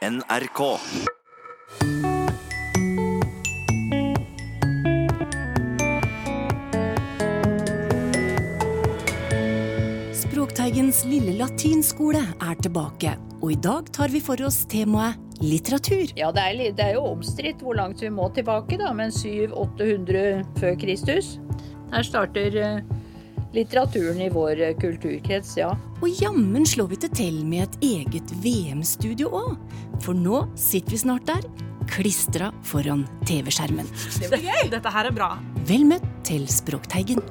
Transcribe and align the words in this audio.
NRK. 0.00 0.78
Språkteigens 10.16 11.04
lille 11.04 11.34
latinskole 11.36 12.16
er 12.16 12.54
tilbake, 12.64 13.12
og 13.42 13.52
i 13.52 13.58
dag 13.60 13.90
tar 13.92 14.08
vi 14.08 14.22
for 14.24 14.40
oss 14.40 14.62
temaet 14.72 15.20
litteratur. 15.44 16.14
Ja, 16.16 16.32
det 16.32 16.46
er, 16.46 16.62
det 16.72 16.86
er 16.86 16.96
jo 16.96 17.04
omstridt 17.10 17.60
hvor 17.60 17.76
langt 17.76 18.00
vi 18.00 18.08
må 18.08 18.30
tilbake, 18.32 18.80
da, 18.80 18.94
men 18.96 19.12
700-800 19.12 20.24
før 20.62 20.80
Kristus. 20.80 21.34
Her 21.92 22.08
starter 22.08 22.56
eh, 22.56 22.80
litteraturen 23.52 24.20
i 24.24 24.32
vår 24.32 24.64
eh, 24.64 24.74
kulturkrets, 24.80 25.58
ja. 25.60 25.74
Og 26.00 26.08
jammen 26.22 26.64
slår 26.64 26.94
vi 26.94 27.00
til 27.04 27.14
til 27.18 27.40
med 27.44 27.66
et 27.66 27.82
eget 27.90 28.34
VM-studio 28.40 29.28
òg, 29.36 29.56
for 30.04 30.16
nå 30.16 30.44
sitter 30.58 30.94
vi 30.94 31.00
snart 31.02 31.26
der, 31.28 31.44
klistra 31.90 32.50
foran 32.66 33.06
TV-skjermen. 33.28 33.88
Det 34.20 34.30
blir 34.30 34.46
gøy! 34.46 34.70
Dette 34.72 34.92
her 34.94 35.10
er 35.10 35.14
bra. 35.14 35.30
Vel 35.68 35.86
møtt 35.88 36.06
til 36.26 36.46
Språkteigen. 36.50 37.22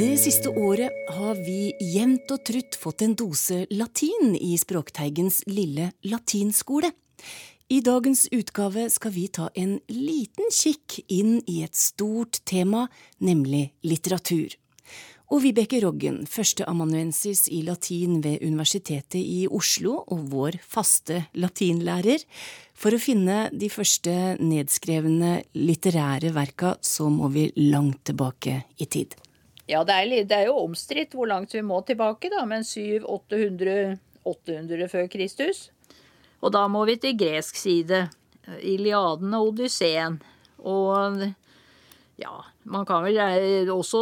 Det 0.00 0.14
siste 0.16 0.48
året 0.56 0.94
har 1.12 1.36
vi 1.44 1.74
jevnt 1.92 2.30
og 2.32 2.40
trutt 2.48 2.78
fått 2.80 3.04
en 3.04 3.12
dose 3.18 3.66
latin 3.74 4.32
i 4.38 4.54
Språkteigens 4.60 5.42
lille 5.50 5.90
latinskole. 6.08 6.88
I 7.70 7.82
dagens 7.84 8.24
utgave 8.32 8.88
skal 8.90 9.12
vi 9.14 9.26
ta 9.28 9.50
en 9.54 9.76
liten 9.92 10.48
kikk 10.50 11.02
inn 11.12 11.36
i 11.46 11.60
et 11.66 11.76
stort 11.76 12.40
tema, 12.48 12.86
nemlig 13.20 13.68
litteratur. 13.86 14.56
Og 15.30 15.44
Vibeke 15.44 15.78
Roggen, 15.84 16.24
førsteamanuensis 16.26 17.44
i 17.54 17.60
latin 17.62 18.16
ved 18.24 18.40
Universitetet 18.42 19.20
i 19.22 19.46
Oslo 19.46 20.02
og 20.10 20.24
vår 20.32 20.56
faste 20.58 21.30
latinlærer. 21.38 22.18
For 22.74 22.90
å 22.90 22.98
finne 22.98 23.46
de 23.54 23.70
første 23.70 24.34
nedskrevne 24.42 25.46
litterære 25.54 26.34
verka, 26.34 26.82
så 26.82 27.06
må 27.14 27.30
vi 27.30 27.46
langt 27.70 28.10
tilbake 28.10 28.66
i 28.82 28.90
tid. 28.90 29.14
Ja, 29.70 29.86
det 29.86 29.94
er, 29.94 30.26
det 30.26 30.34
er 30.34 30.50
jo 30.50 30.58
omstridt 30.64 31.14
hvor 31.14 31.30
langt 31.30 31.54
vi 31.54 31.62
må 31.62 31.78
tilbake, 31.86 32.26
da, 32.34 32.42
men 32.50 32.66
700-800 32.66 34.90
før 34.90 35.06
Kristus. 35.14 35.70
Og 36.42 36.50
da 36.58 36.66
må 36.66 36.82
vi 36.90 36.98
til 36.98 37.14
gresk 37.14 37.54
side. 37.54 38.10
Iliaden 38.66 39.30
og 39.38 39.46
Odysseen. 39.52 40.18
Og 40.58 41.22
ja, 42.18 42.49
vel 42.68 43.70
også 43.72 44.00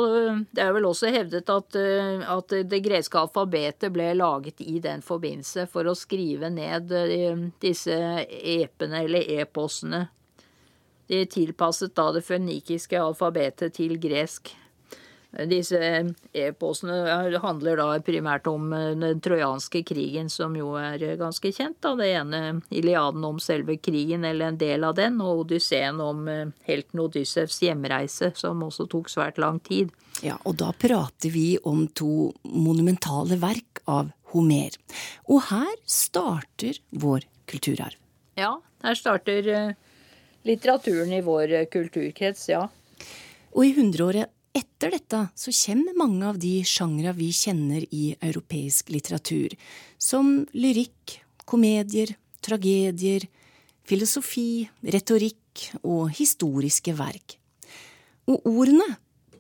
Det 0.51 0.62
er 0.62 0.73
vel 0.75 0.87
også 0.89 1.12
hevdet 1.14 1.48
at, 1.48 1.77
eh, 1.78 2.23
at 2.27 2.55
det 2.70 2.83
greske 2.83 3.19
alfabetet 3.19 3.92
ble 3.92 4.12
laget 4.14 4.61
i 4.61 4.81
den 4.81 5.03
forbindelse 5.03 5.69
for 5.70 5.87
å 5.87 5.95
skrive 5.95 6.51
ned 6.51 6.92
eh, 6.92 7.36
disse 7.61 7.95
epene 8.29 9.05
eller 9.05 9.23
eposene. 9.41 10.09
De 11.09 11.25
tilpasset 11.25 11.95
da 11.97 12.11
det 12.12 12.25
fønikiske 12.27 12.98
alfabetet 13.01 13.73
til 13.79 13.97
gresk. 13.98 14.51
Disse 15.47 15.78
e-postene 16.34 17.39
handler 17.39 17.78
da 17.78 17.86
primært 18.03 18.48
om 18.50 18.72
eh, 18.75 18.94
den 18.98 19.20
trojanske 19.22 19.84
krigen, 19.86 20.30
som 20.33 20.56
jo 20.58 20.72
er 20.80 20.98
ganske 21.20 21.53
kjent. 21.55 21.78
da. 21.84 21.95
Det 21.98 22.08
ene 22.11 22.41
Iliaden 22.75 23.25
om 23.25 23.39
selve 23.42 23.77
krigen, 23.78 24.25
eller 24.27 24.48
en 24.48 24.58
del 24.58 24.84
av 24.84 24.97
den, 24.98 25.20
og 25.22 25.45
Odysseen 25.45 26.00
om 26.03 26.27
eh, 26.28 26.47
helten 26.67 27.05
Odyssevs 27.05 27.61
hjemreise, 27.62 28.33
som 28.34 28.64
også 28.67 28.89
tok 28.91 29.11
svært 29.12 29.39
lang 29.39 29.61
tid. 29.62 29.95
Ja, 30.25 30.41
og 30.42 30.56
da 30.58 30.72
prater 30.75 31.30
vi 31.30 31.52
om 31.62 31.86
to 31.95 32.33
monumentale 32.42 33.39
verk 33.39 33.84
av 33.86 34.11
Homer. 34.33 34.75
Og 35.30 35.45
her 35.52 35.70
starter 35.86 36.80
vår 36.91 37.28
kulturarv. 37.48 37.95
Ja, 38.39 38.56
her 38.83 38.98
starter 38.98 39.47
eh, 39.55 39.70
litteraturen 40.48 41.14
i 41.14 41.23
vår 41.25 41.55
eh, 41.61 41.69
kulturkrets, 41.70 42.48
ja. 42.50 42.67
Og 43.55 43.64
i 43.64 43.73
hundreåret 43.79 44.35
etter 44.58 44.92
dette 44.95 45.24
så 45.39 45.52
kommer 45.55 45.96
mange 45.98 46.29
av 46.29 46.39
de 46.42 46.58
sjangre 46.67 47.14
vi 47.17 47.30
kjenner 47.35 47.85
i 47.95 48.13
europeisk 48.19 48.91
litteratur, 48.92 49.55
som 49.98 50.42
lyrikk, 50.52 51.19
komedier, 51.48 52.14
tragedier, 52.45 53.27
filosofi, 53.89 54.68
retorikk 54.83 55.68
og 55.83 56.11
historiske 56.18 56.95
verk. 56.98 57.39
Og 58.29 58.45
ordene, 58.48 58.86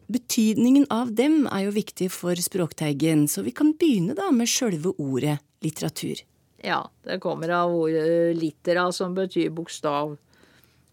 betydningen 0.08 0.86
av 0.94 1.12
dem, 1.12 1.42
er 1.52 1.66
jo 1.66 1.74
viktig 1.76 2.08
for 2.14 2.38
Språkteigen, 2.40 3.26
så 3.28 3.44
vi 3.44 3.52
kan 3.52 3.74
begynne 3.76 4.16
da 4.16 4.30
med 4.32 4.48
sjølve 4.48 4.94
ordet 4.96 5.36
litteratur. 5.64 6.22
Ja, 6.64 6.80
det 7.04 7.20
kommer 7.22 7.52
av 7.54 7.74
ordet 7.74 8.36
littera, 8.38 8.88
som 8.92 9.14
betyr 9.14 9.52
bokstav. 9.54 10.16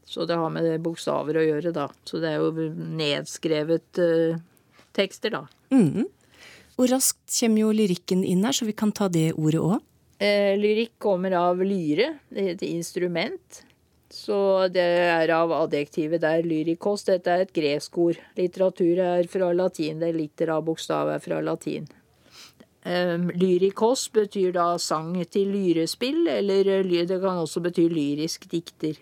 Så 0.05 0.27
det 0.29 0.38
har 0.38 0.51
med 0.53 0.66
det 0.67 0.77
bokstaver 0.85 1.39
å 1.39 1.45
gjøre, 1.45 1.73
da. 1.73 1.88
Så 2.05 2.21
det 2.21 2.35
er 2.35 2.43
jo 2.43 2.69
nedskrevet 2.99 4.01
uh, 4.01 4.38
tekster, 4.95 5.33
da. 5.33 5.45
Mm. 5.73 6.05
Og 6.75 6.89
raskt 6.91 7.25
kommer 7.39 7.63
jo 7.63 7.73
lyrikken 7.73 8.23
inn 8.27 8.45
her, 8.45 8.55
så 8.55 8.67
vi 8.67 8.75
kan 8.77 8.93
ta 8.95 9.09
det 9.09 9.31
ordet 9.33 9.63
òg. 9.63 9.79
Eh, 10.21 10.53
lyrikk 10.59 10.93
kommer 11.01 11.33
av 11.35 11.59
lyre, 11.63 12.13
det 12.29 12.49
heter 12.51 12.69
instrument. 12.69 13.63
Så 14.11 14.67
det 14.71 14.85
er 14.85 15.31
av 15.35 15.51
adjektivet 15.51 16.22
der 16.23 16.45
lyrikos. 16.45 17.03
Dette 17.07 17.33
er 17.33 17.43
et 17.43 17.53
gresk 17.55 17.97
ord. 17.99 18.19
Litteratur 18.37 19.01
er 19.03 19.27
fra 19.27 19.49
latin. 19.51 19.99
Det 19.99 20.13
er 20.45 20.53
av 20.53 20.63
bokstav 20.67 21.09
er 21.11 21.23
fra 21.23 21.41
latin. 21.43 21.89
Eh, 22.85 23.17
lyrikos 23.33 24.07
betyr 24.13 24.53
da 24.55 24.77
sang 24.77 25.17
til 25.25 25.51
lyrespill, 25.51 26.27
eller 26.29 26.69
eh, 26.77 27.05
det 27.09 27.19
kan 27.19 27.41
også 27.41 27.63
bety 27.66 27.89
lyrisk 27.89 28.47
dikter. 28.51 28.95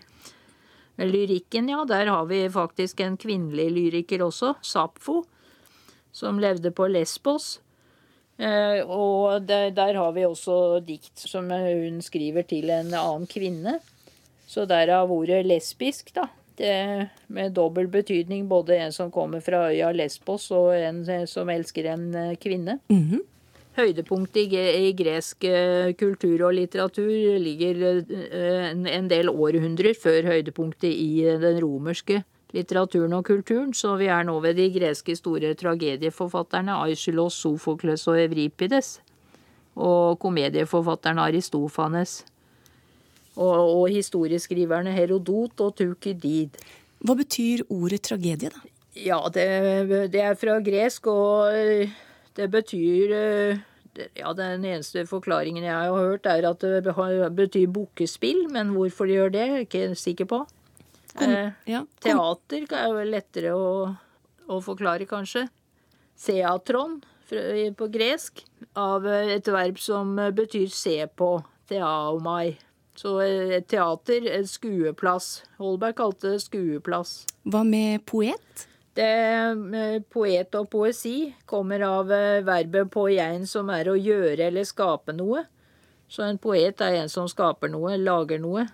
Lyrikken, 0.97 1.69
ja, 1.69 1.85
der 1.89 2.05
har 2.05 2.25
vi 2.29 2.45
faktisk 2.53 2.99
en 3.01 3.17
kvinnelig 3.17 3.71
lyriker 3.73 4.21
også, 4.21 4.53
Sapfo, 4.61 5.23
som 6.13 6.39
levde 6.39 6.71
på 6.71 6.87
Lesbos. 6.87 7.57
Eh, 8.37 8.81
og 8.85 9.41
der, 9.47 9.71
der 9.73 9.97
har 9.97 10.13
vi 10.13 10.25
også 10.25 10.79
dikt 10.85 11.25
som 11.29 11.49
hun 11.49 12.01
skriver 12.01 12.45
til 12.49 12.69
en 12.73 12.93
annen 12.93 13.27
kvinne. 13.29 13.79
Så 14.45 14.67
derav 14.69 15.11
ordet 15.11 15.43
lesbisk, 15.47 16.13
da. 16.13 16.27
Det, 16.53 16.73
med 17.33 17.55
dobbel 17.57 17.87
betydning, 17.89 18.45
både 18.45 18.77
en 18.77 18.91
som 18.93 19.09
kommer 19.11 19.41
fra 19.41 19.71
øya 19.71 19.89
Lesbos 19.95 20.51
og 20.53 20.75
en 20.77 21.01
eh, 21.09 21.25
som 21.29 21.49
elsker 21.49 21.89
en 21.95 22.09
kvinne. 22.37 22.37
kvinne. 22.37 22.79
Mhm. 22.93 23.21
Høydepunktet 23.73 24.53
i, 24.53 24.91
gresk 24.94 25.47
eh, 25.50 25.95
kultur 25.97 26.44
og 26.45 26.53
litteratur 26.53 27.39
ligger 27.41 27.79
eh, 28.06 28.67
en, 28.69 29.07
del 29.09 29.31
århundrer 29.31 29.97
før 29.97 30.29
høydepunktet 30.29 30.91
i 30.91 31.23
eh, 31.25 31.39
den 31.41 31.57
romerske 31.63 32.19
litteraturen 32.53 33.16
og 33.17 33.25
kulturen, 33.25 33.72
så 33.73 33.95
vi 33.97 34.12
er 34.13 34.28
nå 34.28 34.35
ved 34.44 34.59
de 34.62 34.67
greske 34.75 35.16
store 35.17 35.56
tragedieforfatterne 35.57 36.75
Aisylos, 36.85 37.39
Sofokles 37.41 38.06
og 38.12 38.19
Evripides, 38.22 39.00
og 39.73 40.19
komedieforfatteren 40.22 41.23
Aristofanes, 41.23 42.19
og, 43.33 43.57
og 43.57 43.88
historieskriverne 43.89 44.94
Herodot 44.94 45.66
og 45.66 45.73
Tukidid. 45.81 46.62
Hva 47.01 47.17
betyr 47.17 47.66
ordet 47.73 48.03
tragedie, 48.06 48.53
da? 48.53 48.62
Ja, 48.94 49.17
det, 49.33 49.50
det 50.13 50.22
er 50.22 50.38
fra 50.38 50.59
gresk, 50.62 51.09
og 51.09 51.50
det 52.38 52.49
betyr 52.53 53.13
eh, 53.17 53.61
Ja, 54.17 54.33
den 54.33 54.66
eneste 54.66 55.05
forklaringen 55.05 55.63
jeg 55.63 55.73
har 55.73 55.94
hørt, 55.94 56.25
er 56.25 56.47
at 56.49 56.63
det 56.66 56.95
betyr 57.38 57.67
bukkespill, 57.69 58.47
men 58.49 58.73
hvorfor 58.73 59.05
de 59.05 59.19
gjør 59.19 59.33
det, 59.35 59.41
er 59.41 59.55
jeg 59.59 59.67
ikke 59.67 59.95
sikker 59.95 60.29
på. 60.31 60.44
Kom, 61.13 61.29
Eh, 61.29 61.51
ja, 61.69 61.83
kom, 62.01 62.17
Teater 62.49 62.66
er 62.73 62.94
vel 62.95 63.11
lettere 63.13 63.53
å, 63.53 63.94
å 64.49 64.61
forklare, 64.66 65.05
kanskje. 65.05 65.45
Seatron 66.17 67.03
på 67.77 67.88
gresk, 67.94 68.44
av 68.77 69.05
et 69.05 69.47
verb 69.47 69.77
som 69.81 70.15
betyr 70.33 70.73
se 70.73 70.97
på, 71.13 71.35
theaomai. 71.69 72.57
Så 72.97 73.15
eh, 73.21 73.57
et 73.57 73.68
teater, 73.69 74.27
en 74.38 74.47
skueplass. 74.47 75.44
Holberg 75.62 75.97
kalte 75.97 76.35
det 76.35 76.44
skueplass. 76.45 77.24
hva 77.44 77.63
med 77.65 78.06
poet? 78.06 78.68
Det 78.94 79.56
med 79.57 80.04
poet 80.13 80.54
og 80.60 80.68
poesi 80.69 81.34
kommer 81.50 81.81
av 81.88 82.12
eh, 82.13 82.44
verbet 82.45 82.92
poiein, 82.94 83.48
som 83.50 83.72
er 83.74 83.90
å 83.90 83.98
gjøre 83.98 84.48
eller 84.51 84.68
skape 84.69 85.16
noe. 85.18 85.45
Så 86.07 86.22
en 86.28 86.38
poet 86.38 86.81
er 86.86 87.00
en 87.01 87.10
som 87.10 87.25
skaper 87.31 87.72
noe, 87.74 87.95
lager 87.98 88.38
noe. 88.44 88.68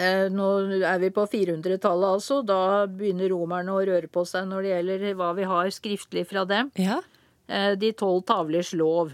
Eh, 0.00 0.30
Nå 0.32 0.46
er 0.80 0.98
vi 1.02 1.10
på 1.14 1.26
400-tallet, 1.28 2.08
altså. 2.16 2.40
Da 2.46 2.86
begynner 2.88 3.28
romerne 3.34 3.74
å 3.74 3.82
røre 3.84 4.08
på 4.08 4.24
seg 4.26 4.48
når 4.48 4.64
det 4.64 4.72
gjelder 4.72 5.04
hva 5.20 5.28
vi 5.36 5.44
har 5.50 5.68
skriftlig 5.76 6.26
fra 6.30 6.46
dem. 6.48 6.72
Ja, 6.80 7.02
Eh, 7.46 7.74
De 7.76 7.90
tolv 7.92 8.22
tavlers 8.24 8.70
lov. 8.72 9.10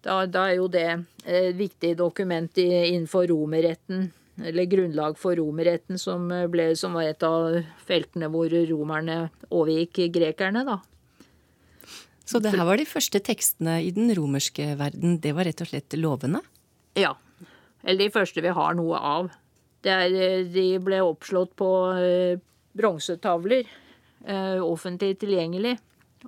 Da, 0.00 0.22
da 0.24 0.46
er 0.48 0.54
jo 0.56 0.68
det 0.72 0.86
et 1.28 1.52
viktig 1.58 1.90
dokument 1.98 2.56
innenfor 2.56 3.26
romerretten, 3.28 4.06
eller 4.42 4.68
grunnlag 4.70 5.18
for 5.18 5.36
romerretten, 5.38 5.98
som, 6.00 6.28
ble, 6.50 6.72
som 6.78 6.96
var 6.98 7.10
et 7.10 7.26
av 7.26 7.60
feltene 7.86 8.30
hvor 8.32 8.52
romerne 8.70 9.18
overgikk 9.50 10.08
grekerne, 10.14 10.64
da. 10.68 10.80
Så 12.24 12.40
det 12.40 12.52
her 12.54 12.64
var 12.64 12.78
de 12.80 12.86
første 12.88 13.20
tekstene 13.20 13.80
i 13.84 13.90
den 13.92 14.12
romerske 14.16 14.72
verden. 14.78 15.18
Det 15.20 15.34
var 15.36 15.48
rett 15.48 15.60
og 15.64 15.68
slett 15.68 15.96
lovene? 15.98 16.40
Ja. 16.96 17.16
Eller 17.82 18.06
de 18.06 18.14
første 18.14 18.44
vi 18.44 18.52
har 18.54 18.76
noe 18.78 18.98
av. 18.98 19.30
Er, 19.82 20.12
de 20.46 20.66
ble 20.78 21.00
oppslått 21.02 21.56
på 21.58 21.68
eh, 21.98 22.38
bronsetavler, 22.78 23.66
eh, 24.24 24.60
offentlig 24.62 25.16
tilgjengelig, 25.18 25.74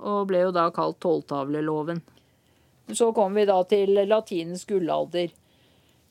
og 0.03 0.27
ble 0.29 0.43
jo 0.43 0.51
da 0.55 0.67
kalt 0.75 0.99
tolvtavleloven. 1.05 2.03
Så 2.93 3.13
kom 3.17 3.39
vi 3.39 3.47
da 3.49 3.61
til 3.71 3.95
latinens 4.11 4.67
gullalder, 4.69 5.31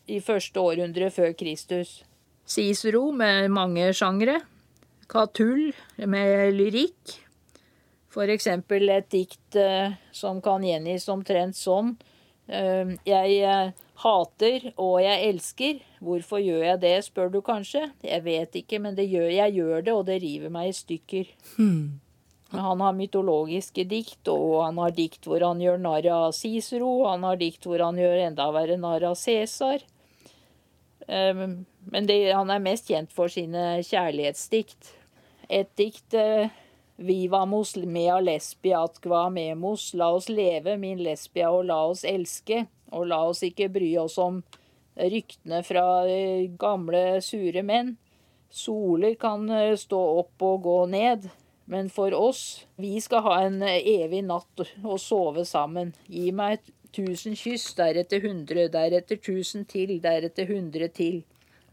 i 0.08 0.20
første 0.24 0.60
århundre 0.60 1.10
før 1.14 1.34
Kristus. 1.38 2.02
Cicero 2.46 3.10
med 3.16 3.52
mange 3.54 3.92
sjangre. 3.96 4.42
Catull 5.08 5.72
med 5.98 6.54
lyrikk. 6.58 7.20
For 8.14 8.30
eksempel 8.30 8.92
et 8.94 9.10
dikt 9.10 9.58
eh, 9.58 9.96
som 10.14 10.42
kan 10.44 10.64
gjengis 10.66 11.08
omtrent 11.10 11.58
sånn. 11.58 11.96
Eh, 12.48 12.94
jeg 13.08 13.40
eh, 13.42 13.72
hater 14.04 14.70
og 14.76 15.00
jeg 15.02 15.30
elsker. 15.32 15.82
Hvorfor 16.04 16.44
gjør 16.44 16.66
jeg 16.68 16.82
det, 16.84 16.96
spør 17.08 17.32
du 17.34 17.42
kanskje. 17.46 17.88
Jeg 18.06 18.26
vet 18.26 18.60
ikke, 18.62 18.82
men 18.84 19.00
gjør, 19.00 19.30
jeg 19.32 19.58
gjør 19.58 19.86
det, 19.86 19.94
og 19.94 20.06
det 20.10 20.20
river 20.24 20.54
meg 20.54 20.70
i 20.70 20.78
stykker. 20.78 21.32
Hmm. 21.56 22.00
Han 22.54 22.84
har 22.86 22.94
mytologiske 22.94 23.88
dikt, 23.90 24.28
og 24.30 24.60
han 24.62 24.78
har 24.78 24.94
dikt 24.94 25.26
hvor 25.26 25.42
han 25.42 25.62
gjør 25.62 25.80
narr 25.82 26.10
av 26.14 26.36
Cicero. 26.38 26.92
Han 27.08 27.26
har 27.26 27.40
dikt 27.42 27.66
hvor 27.66 27.82
han 27.82 27.98
gjør 27.98 28.28
enda 28.28 28.52
verre 28.54 28.78
narr 28.78 29.08
av 29.10 29.18
Cæsar. 29.18 29.82
Ehm, 31.08 31.64
men 31.92 32.08
det, 32.08 32.20
han 32.32 32.52
er 32.52 32.64
mest 32.64 32.90
kjent 32.92 33.14
for 33.14 33.32
sine 33.32 33.82
kjærlighetsdikt. 33.86 34.94
Et 35.50 35.70
dikt 35.78 36.16
eh, 36.18 36.52
Vivamos 36.96 37.76
mea 37.76 38.20
lesbia 38.22 38.84
atqua 38.86 39.30
memos. 39.30 39.94
La 39.94 40.12
oss 40.14 40.30
leve, 40.30 40.78
min 40.78 41.02
lesbia, 41.04 41.50
og 41.52 41.66
la 41.66 41.80
oss 41.90 42.04
elske. 42.06 42.66
Og 42.94 43.08
la 43.10 43.24
oss 43.28 43.42
ikke 43.44 43.72
bry 43.74 43.96
oss 43.98 44.20
om 44.22 44.44
ryktene 44.96 45.64
fra 45.66 46.06
eh, 46.08 46.52
gamle, 46.60 47.22
sure 47.26 47.64
menn. 47.66 47.96
Soler 48.54 49.18
kan 49.20 49.50
eh, 49.50 49.74
stå 49.80 50.02
opp 50.20 50.46
og 50.46 50.62
gå 50.68 50.78
ned. 50.94 51.28
Men 51.66 51.90
for 51.90 52.14
oss, 52.14 52.66
vi 52.76 53.00
skal 53.02 53.24
ha 53.26 53.36
en 53.46 53.62
evig 53.64 54.22
natt 54.28 54.66
og 54.84 55.00
sove 55.02 55.46
sammen. 55.48 55.94
Gi 56.12 56.30
meg 56.36 56.60
et 56.60 56.74
tusen 56.94 57.36
kyss, 57.40 57.74
deretter 57.78 58.24
hundre, 58.24 58.68
deretter 58.72 59.20
tusen 59.22 59.66
til, 59.70 59.98
deretter 60.04 60.50
hundre 60.50 60.90
til. 60.94 61.22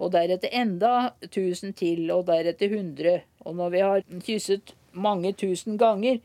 Og 0.00 0.12
deretter 0.14 0.52
enda 0.56 1.12
tusen 1.28 1.74
til, 1.76 2.06
og 2.14 2.26
deretter 2.30 2.72
hundre. 2.72 3.20
Og 3.44 3.56
når 3.56 3.74
vi 3.74 3.82
har 3.84 4.04
kysset 4.24 4.74
mange 4.92 5.32
tusen 5.36 5.76
ganger, 5.80 6.20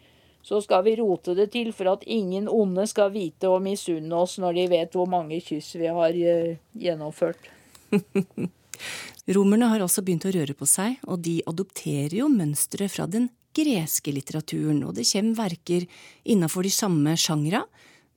så 0.45 0.59
skal 0.61 0.83
vi 0.85 0.95
rote 0.99 1.33
det 1.35 1.49
til 1.55 1.71
for 1.73 1.89
at 1.95 2.03
ingen 2.05 2.47
onde 2.51 2.85
skal 2.87 3.09
vite 3.13 3.49
og 3.49 3.63
misunne 3.65 4.13
oss 4.13 4.37
når 4.41 4.59
de 4.59 4.65
vet 4.75 4.93
hvor 4.93 5.09
mange 5.09 5.39
kyss 5.41 5.73
vi 5.81 5.89
har 5.89 6.13
uh, 6.13 6.57
gjennomført. 6.77 7.49
Romerne 9.35 9.71
har 9.71 9.81
også 9.81 10.03
begynt 10.05 10.27
å 10.29 10.35
røre 10.35 10.53
på 10.53 10.67
seg, 10.69 10.99
og 11.09 11.23
de 11.25 11.39
adopterer 11.49 12.19
jo 12.19 12.29
mønstre 12.29 12.85
fra 12.93 13.07
den 13.09 13.31
greske 13.55 14.13
litteraturen, 14.13 14.83
og 14.85 14.93
det 14.99 15.07
kommer 15.09 15.39
verker 15.47 15.87
innafor 16.29 16.67
de 16.67 16.73
samme 16.75 17.15
sjangra, 17.17 17.63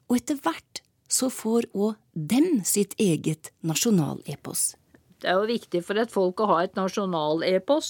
og 0.09 0.17
etter 0.17 0.41
hvert 0.43 0.83
så 1.09 1.31
får 1.33 1.71
òg 1.73 1.97
dem 2.13 2.61
sitt 2.69 2.95
eget 3.01 3.53
nasjonalepos. 3.65 4.75
Det 5.19 5.31
er 5.31 5.41
jo 5.41 5.49
viktig 5.49 5.81
for 5.87 5.99
et 5.99 6.13
folk 6.13 6.41
å 6.45 6.51
ha 6.53 6.61
et 6.67 6.77
nasjonalepos. 6.79 7.89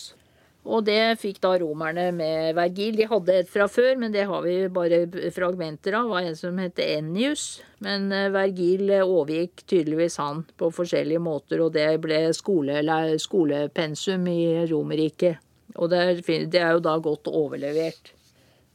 Og 0.68 0.84
det 0.84 1.20
fikk 1.20 1.38
da 1.40 1.54
romerne 1.60 2.10
med 2.12 2.56
Vergil. 2.58 2.96
De 2.98 3.06
hadde 3.08 3.36
et 3.40 3.48
fra 3.48 3.68
før, 3.70 3.94
men 4.00 4.12
det 4.12 4.26
har 4.28 4.42
vi 4.44 4.56
bare 4.72 5.00
fragmenter 5.32 5.96
av. 5.96 6.10
Var 6.12 6.28
en 6.28 6.36
som 6.36 6.60
het 6.60 6.80
Ennius. 6.82 7.46
Men 7.84 8.10
eh, 8.12 8.28
Vergil 8.34 8.90
overgikk 8.98 9.64
tydeligvis 9.64 10.18
han 10.20 10.42
på 10.60 10.68
forskjellige 10.74 11.22
måter, 11.24 11.62
og 11.64 11.72
det 11.76 11.88
ble 12.04 12.20
skole, 12.36 12.82
skolepensum 13.22 14.28
i 14.28 14.40
Romerriket. 14.68 15.40
Og 15.78 15.92
det 15.92 16.02
er, 16.28 16.72
jo 16.74 16.82
da 16.84 16.96
godt 17.00 17.30
overlevert. 17.30 18.12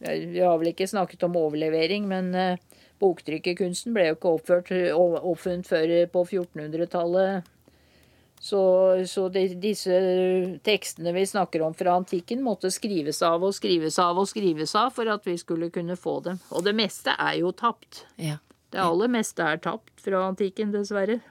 Vi 0.04 0.42
har 0.42 0.58
vel 0.60 0.72
ikke 0.72 0.90
snakket 0.90 1.26
om 1.28 1.38
overlevering, 1.40 2.08
men 2.10 2.34
eh, 2.36 2.73
Boktrykkerkunsten 3.04 3.96
ble 3.96 4.08
jo 4.10 4.18
ikke 4.18 4.36
oppført, 4.38 4.72
oppfunnet 4.96 5.68
før 5.68 5.94
på 6.14 6.24
1400-tallet. 6.30 7.50
Så, 8.44 8.60
så 9.08 9.30
de, 9.32 9.46
disse 9.56 9.98
tekstene 10.68 11.14
vi 11.16 11.22
snakker 11.28 11.62
om 11.64 11.76
fra 11.80 11.94
antikken, 11.96 12.42
måtte 12.44 12.74
skrives 12.76 13.22
av 13.24 13.46
og 13.48 13.54
skrives 13.56 13.96
av 14.04 14.20
og 14.20 14.28
skrives 14.28 14.74
av 14.76 14.90
for 14.92 15.08
at 15.14 15.24
vi 15.24 15.38
skulle 15.40 15.70
kunne 15.72 15.96
få 15.96 16.18
dem. 16.26 16.42
Og 16.52 16.66
det 16.66 16.74
meste 16.76 17.16
er 17.16 17.38
jo 17.40 17.54
tapt. 17.56 18.04
Ja. 18.20 18.42
Det 18.74 18.82
aller 18.84 19.12
meste 19.16 19.46
er 19.48 19.62
tapt 19.64 19.94
fra 20.04 20.26
antikken, 20.28 20.74
dessverre. 20.76 21.22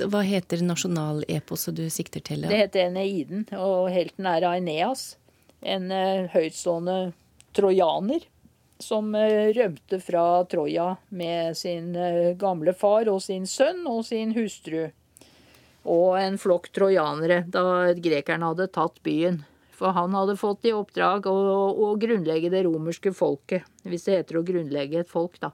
Hva 0.00 0.22
heter 0.24 0.62
nasjonaleposet 0.64 1.76
du 1.76 1.84
sikter 1.92 2.24
til? 2.24 2.46
Ja? 2.46 2.52
Det 2.54 2.60
heter 2.62 2.86
Eneiden, 2.86 3.44
og 3.58 3.90
helten 3.92 4.28
er 4.30 4.46
Aeneas. 4.48 5.18
En 5.60 5.92
uh, 5.92 6.30
høytstående 6.32 7.12
trojaner 7.52 8.24
som 8.82 9.14
eh, 9.14 9.52
rømte 9.56 10.00
fra 10.02 10.42
Troja 10.50 10.90
med 11.08 11.56
sin 11.56 11.94
eh, 11.96 12.34
gamle 12.38 12.74
far 12.76 13.08
og 13.12 13.22
sin 13.24 13.46
sønn 13.48 13.86
og 13.88 14.04
sin 14.08 14.34
hustru. 14.36 14.90
Og 15.82 16.18
en 16.20 16.36
flokk 16.38 16.68
trojanere 16.74 17.42
da 17.50 17.64
grekerne 17.98 18.52
hadde 18.52 18.68
tatt 18.74 19.00
byen. 19.06 19.40
For 19.74 19.94
han 19.96 20.14
hadde 20.14 20.38
fått 20.38 20.68
i 20.68 20.74
oppdrag 20.76 21.26
å, 21.26 21.34
å, 21.72 21.88
grunnlegge 21.98 22.52
det 22.52 22.62
romerske 22.68 23.10
folket. 23.16 23.66
Hvis 23.82 24.06
det 24.06 24.20
heter 24.20 24.38
å 24.38 24.44
grunnlegge 24.46 25.00
et 25.02 25.10
folk, 25.10 25.40
da. 25.42 25.50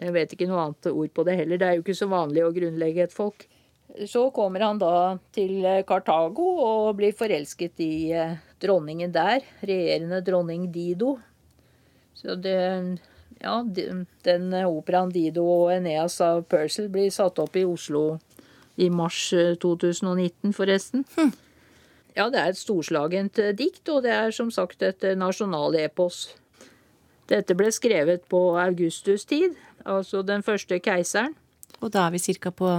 Jeg 0.00 0.12
vet 0.16 0.34
ikke 0.34 0.48
noe 0.50 0.66
annet 0.66 0.90
ord 0.90 1.14
på 1.16 1.24
det 1.24 1.38
heller. 1.38 1.60
Det 1.60 1.68
er 1.68 1.78
jo 1.78 1.84
ikke 1.86 1.96
så 1.96 2.10
vanlig 2.10 2.44
å 2.44 2.52
grunnlegge 2.56 3.06
et 3.06 3.14
folk. 3.14 3.46
Så 4.06 4.26
kommer 4.36 4.66
han 4.66 4.78
da 4.78 5.16
til 5.34 5.64
Kartago 5.88 6.50
og 6.62 6.92
blir 7.00 7.16
forelsket 7.16 7.80
i 7.82 7.94
eh, 8.14 8.36
dronningen 8.62 9.10
der, 9.12 9.42
regjerende 9.64 10.20
dronning 10.24 10.68
Dido, 10.72 11.16
så 12.14 12.36
det 12.36 12.98
Ja, 13.40 13.62
den 13.64 14.52
operaen 14.68 15.12
Dido 15.14 15.46
og 15.48 15.70
Eneas 15.72 16.18
av 16.20 16.42
Purcell 16.44 16.90
blir 16.92 17.08
satt 17.08 17.38
opp 17.40 17.54
i 17.56 17.64
Oslo 17.64 18.18
i 18.80 18.90
mars 18.90 19.30
2019, 19.60 20.50
eh, 20.50 20.52
forresten. 20.52 21.04
Hm. 21.16 21.32
Ja, 22.16 22.28
det 22.30 22.40
er 22.40 22.52
et 22.52 22.58
storslagent 22.58 23.38
eh, 23.38 23.52
dikt, 23.56 23.88
og 23.88 24.04
det 24.06 24.14
er 24.14 24.32
som 24.34 24.50
sagt 24.50 24.82
et 24.82 25.04
eh, 25.04 25.18
nasjonalepos. 25.18 26.22
Dette 27.30 27.54
ble 27.54 27.70
skrevet 27.72 28.24
på 28.28 28.40
Augustus 28.58 29.24
tid, 29.24 29.54
altså 29.84 30.24
den 30.26 30.42
første 30.42 30.80
keiseren. 30.82 31.36
Og 31.80 31.92
da 31.94 32.08
er 32.08 32.16
vi 32.16 32.18
cirka 32.20 32.50
på 32.50 32.70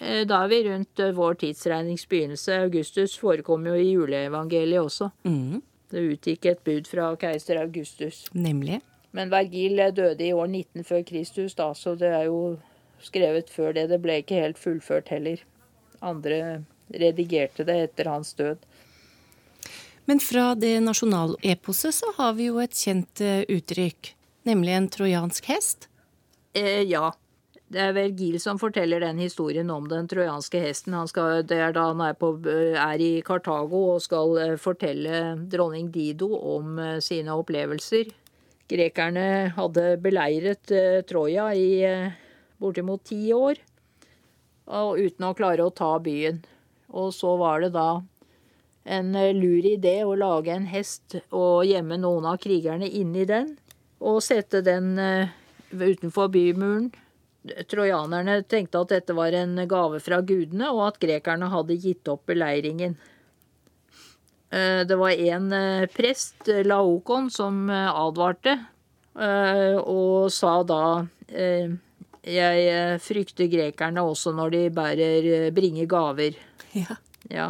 Da 0.00 0.36
er 0.44 0.48
vi 0.48 0.58
rundt 0.64 1.00
vår 1.16 1.34
tidsregnings 1.40 2.06
begynnelse. 2.08 2.60
Augustus 2.62 3.18
forekommer 3.18 3.74
jo 3.74 3.80
i 3.80 3.90
juleevangeliet 3.90 4.80
også. 4.80 5.10
Mm. 5.24 5.62
Det 5.90 6.02
utgikk 6.14 6.46
et 6.46 6.64
bud 6.66 6.88
fra 6.90 7.10
keiser 7.20 7.60
Augustus. 7.62 8.24
Nemlig? 8.32 8.80
Men 9.16 9.30
Vergil 9.32 9.80
døde 9.94 10.26
i 10.26 10.32
år 10.32 10.46
19 10.46 10.84
før 10.86 11.02
Kristus, 11.06 11.56
da, 11.58 11.72
så 11.74 11.96
det 11.98 12.12
er 12.14 12.28
jo 12.28 12.58
skrevet 13.02 13.50
før 13.50 13.74
det. 13.74 13.88
Det 13.90 13.98
ble 14.02 14.20
ikke 14.22 14.38
helt 14.38 14.60
fullført 14.60 15.10
heller. 15.10 15.42
Andre 16.00 16.62
redigerte 16.94 17.66
det 17.66 17.76
etter 17.88 18.10
hans 18.10 18.34
død. 18.38 18.62
Men 20.10 20.22
fra 20.22 20.54
det 20.58 20.76
nasjonaleposet 20.82 21.94
så 21.94 22.14
har 22.16 22.34
vi 22.38 22.48
jo 22.48 22.58
et 22.62 22.74
kjent 22.74 23.22
eh, 23.22 23.42
uttrykk, 23.50 24.14
nemlig 24.48 24.74
en 24.74 24.88
trojansk 24.90 25.50
hest. 25.52 25.86
Eh, 26.54 26.82
ja. 26.90 27.12
Det 27.70 27.78
er 27.78 27.92
Vergil 27.94 28.34
som 28.42 28.58
forteller 28.58 28.98
den 29.04 29.20
historien 29.22 29.68
om 29.70 29.84
den 29.86 30.08
trojanske 30.10 30.58
hesten. 30.58 30.94
Han 30.98 31.06
skal, 31.06 31.44
det 31.46 31.60
er 31.62 31.74
da 31.74 31.84
han 31.92 32.00
er, 32.02 32.16
på, 32.18 32.32
er, 32.42 32.98
i 32.98 33.20
Kartago 33.22 33.84
og 33.92 34.00
skal 34.02 34.38
eh, 34.42 34.54
fortelle 34.58 35.20
dronning 35.52 35.92
Dido 35.94 36.32
om 36.34 36.80
eh, 36.82 36.96
sine 37.04 37.36
opplevelser. 37.38 38.10
Grekerne 38.70 39.26
hadde 39.54 39.84
beleiret 40.02 40.70
uh, 40.70 41.00
Troja 41.02 41.48
i 41.58 41.80
bortimot 42.62 43.02
ti 43.08 43.32
år, 43.34 43.58
og 44.70 45.00
uten 45.02 45.26
å 45.26 45.32
klare 45.34 45.66
å 45.66 45.72
ta 45.74 45.88
byen. 45.98 46.38
Og 46.94 47.10
så 47.14 47.32
var 47.38 47.64
det 47.64 47.72
da 47.74 47.88
en 48.86 49.10
lur 49.34 49.66
idé 49.66 49.96
å 50.06 50.14
lage 50.14 50.54
en 50.54 50.68
hest 50.70 51.18
og 51.34 51.66
gjemme 51.66 51.98
noen 51.98 52.30
av 52.30 52.38
krigerne 52.42 52.86
inni 52.86 53.26
den, 53.26 53.56
og 53.98 54.22
sette 54.22 54.62
den 54.62 54.94
utenfor 55.74 56.30
bymuren 56.30 56.92
trojanerne 57.70 58.42
tenkte 58.48 58.82
at 58.82 58.92
dette 58.92 59.16
var 59.16 59.32
en 59.36 59.56
gave 59.68 60.00
fra 60.04 60.20
gudene, 60.20 60.68
og 60.74 60.90
at 60.90 61.00
grekerne 61.02 61.48
hadde 61.52 61.78
gitt 61.80 62.08
opp 62.12 62.26
beleiringen. 62.28 62.98
Eh, 64.50 64.82
det 64.86 64.96
var 64.98 65.10
en 65.10 65.52
eh, 65.52 65.86
prest, 65.94 66.48
Laokon, 66.66 67.30
som 67.30 67.68
eh, 67.70 67.88
advarte, 67.88 68.58
og 69.20 70.30
sa 70.32 70.52
da 70.64 71.08
jeg 72.22 73.00
frykter 73.02 73.48
grekerne 73.50 74.04
også 74.06 74.30
når 74.32 74.52
de 74.54 74.60
bærer, 74.72 75.26
bringer 75.52 75.88
gaver. 75.90 76.38
Ja. 76.78 76.94
ja. 77.28 77.48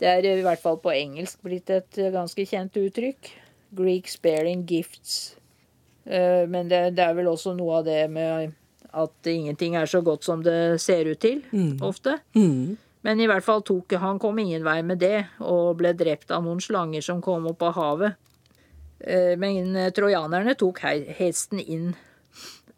Det 0.00 0.08
er 0.08 0.26
i 0.30 0.42
hvert 0.42 0.62
fall 0.62 0.80
på 0.80 0.94
engelsk 0.96 1.44
blitt 1.44 1.70
et 1.70 2.00
ganske 2.14 2.48
kjent 2.48 2.80
uttrykk. 2.80 3.30
Greek 3.76 4.08
sparing 4.10 4.64
gifts. 4.66 5.36
Men 6.08 6.72
det, 6.72 6.96
det 6.96 7.04
er 7.04 7.14
vel 7.20 7.28
også 7.30 7.52
noe 7.54 7.82
av 7.82 7.86
det 7.86 8.00
med 8.10 8.56
at 8.92 9.26
ingenting 9.26 9.74
er 9.76 9.86
så 9.90 10.00
godt 10.04 10.24
som 10.24 10.42
det 10.42 10.80
ser 10.80 11.06
ut 11.10 11.18
til, 11.20 11.42
ofte. 11.82 12.18
Mm. 12.36 12.76
Men 13.06 13.20
i 13.22 13.26
hvert 13.30 13.44
fall 13.46 13.62
tok 13.62 13.92
han 14.02 14.18
kom 14.18 14.38
ingen 14.42 14.64
vei 14.66 14.80
med 14.82 14.98
det, 14.98 15.26
og 15.40 15.76
ble 15.78 15.92
drept 15.94 16.30
av 16.34 16.42
noen 16.44 16.60
slanger 16.60 17.02
som 17.04 17.20
kom 17.22 17.46
opp 17.46 17.62
av 17.62 17.74
havet. 17.78 18.16
Eh, 19.00 19.36
Men 19.38 19.76
eh, 19.76 19.90
trojanerne 19.94 20.54
tok 20.58 20.80
hesten 21.18 21.60
inn, 21.60 21.92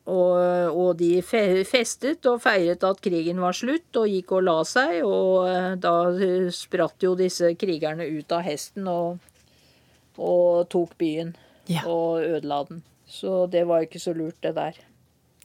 og, 0.08 0.72
og 0.72 0.96
de 0.98 1.20
festet 1.22 2.24
og 2.26 2.40
feiret 2.40 2.84
at 2.84 3.00
krigen 3.04 3.40
var 3.40 3.52
slutt, 3.56 3.88
og 4.00 4.08
gikk 4.08 4.32
og 4.38 4.44
la 4.48 4.58
seg, 4.64 5.02
og 5.04 5.48
eh, 5.48 5.74
da 5.80 5.94
spratt 6.52 7.04
jo 7.04 7.14
disse 7.16 7.54
krigerne 7.60 8.06
ut 8.08 8.32
av 8.32 8.42
hesten 8.48 8.88
og, 8.88 9.18
og 10.18 10.68
tok 10.72 10.96
byen 10.98 11.34
Ja. 11.68 11.82
og 11.84 12.22
ødela 12.24 12.62
den. 12.68 12.82
Så 13.08 13.46
det 13.52 13.66
var 13.68 13.82
ikke 13.84 14.00
så 14.00 14.14
lurt, 14.16 14.36
det 14.42 14.54
der. 14.56 14.76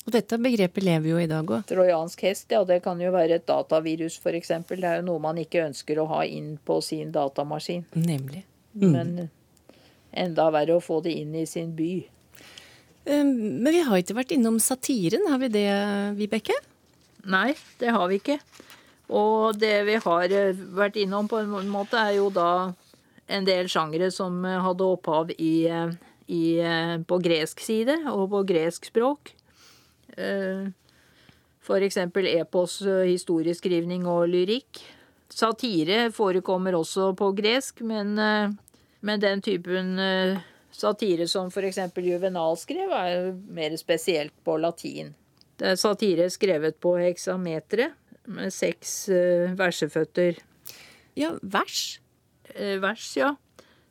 Og 0.03 0.11
dette 0.11 0.37
begrepet 0.41 0.83
lever 0.83 1.13
jo 1.13 1.19
i 1.21 1.29
dag 1.31 1.47
òg. 1.47 1.63
Trojansk 1.69 2.25
hest, 2.27 2.49
ja, 2.51 2.63
det 2.67 2.81
kan 2.83 2.99
jo 2.99 3.11
være 3.13 3.37
et 3.39 3.45
datavirus, 3.47 4.17
f.eks. 4.19 4.51
Det 4.67 4.81
er 4.83 4.99
jo 4.99 5.05
noe 5.07 5.21
man 5.23 5.39
ikke 5.39 5.63
ønsker 5.63 6.01
å 6.01 6.09
ha 6.11 6.25
inn 6.27 6.57
på 6.65 6.81
sin 6.83 7.13
datamaskin. 7.15 7.85
Nemlig. 7.95 8.43
Men 8.73 9.29
enda 10.11 10.49
verre 10.53 10.75
å 10.75 10.83
få 10.83 10.99
det 11.05 11.15
inn 11.21 11.33
i 11.39 11.45
sin 11.47 11.71
by. 11.77 11.93
Eh, 13.05 13.23
Men 13.23 13.71
vi 13.71 13.83
har 13.87 14.01
ikke 14.01 14.19
vært 14.19 14.35
innom 14.35 14.59
satiren, 14.59 15.27
har 15.31 15.39
vi 15.39 15.51
det, 15.55 15.67
Vibeke? 16.19 16.57
Nei, 17.23 17.53
det 17.79 17.93
har 17.95 18.09
vi 18.11 18.19
ikke. 18.19 18.39
Og 19.13 19.59
det 19.59 19.75
vi 19.87 19.99
har 20.03 20.31
eh, 20.31 20.63
vært 20.75 20.97
innom 20.99 21.29
på 21.31 21.39
en 21.43 21.69
måte, 21.71 21.99
er 21.99 22.17
jo 22.17 22.29
da 22.33 22.73
en 23.31 23.47
del 23.47 23.69
sjangere 23.71 24.09
som 24.11 24.43
eh, 24.47 24.59
hadde 24.63 24.87
opphav 24.87 25.31
i, 25.37 25.67
eh, 25.67 25.95
i, 26.27 26.43
på 27.07 27.19
gresk 27.23 27.63
side 27.63 28.01
og 28.11 28.29
på 28.33 28.43
gresk 28.53 28.91
språk. 28.91 29.33
Eh, 30.17 30.67
eksempel 31.81 32.27
epos, 32.27 32.81
eh, 32.81 33.07
historieskrivning 33.09 34.05
og 34.07 34.27
lyrikk. 34.29 34.81
Satire 35.29 36.11
forekommer 36.11 36.73
også 36.73 37.15
på 37.17 37.31
gresk, 37.35 37.81
men, 37.81 38.19
eh, 38.19 38.49
men 39.01 39.19
den 39.19 39.41
typen 39.41 39.97
satire 40.71 41.27
som 41.27 41.49
eksempel 41.63 42.03
Juvenal 42.03 42.55
skrev, 42.55 42.91
er 42.91 43.33
mer 43.49 43.75
spesielt 43.77 44.33
på 44.43 44.59
latin. 44.59 45.13
Det 45.57 45.67
er 45.67 45.75
satire 45.75 46.29
skrevet 46.29 46.79
på 46.79 46.97
heksameteret 46.97 47.93
med 48.27 48.51
seks 48.51 49.09
verseføtter. 49.55 50.39
Ja, 51.15 51.37
vers. 51.43 51.99
Vers, 52.55 53.15
ja. 53.17 53.35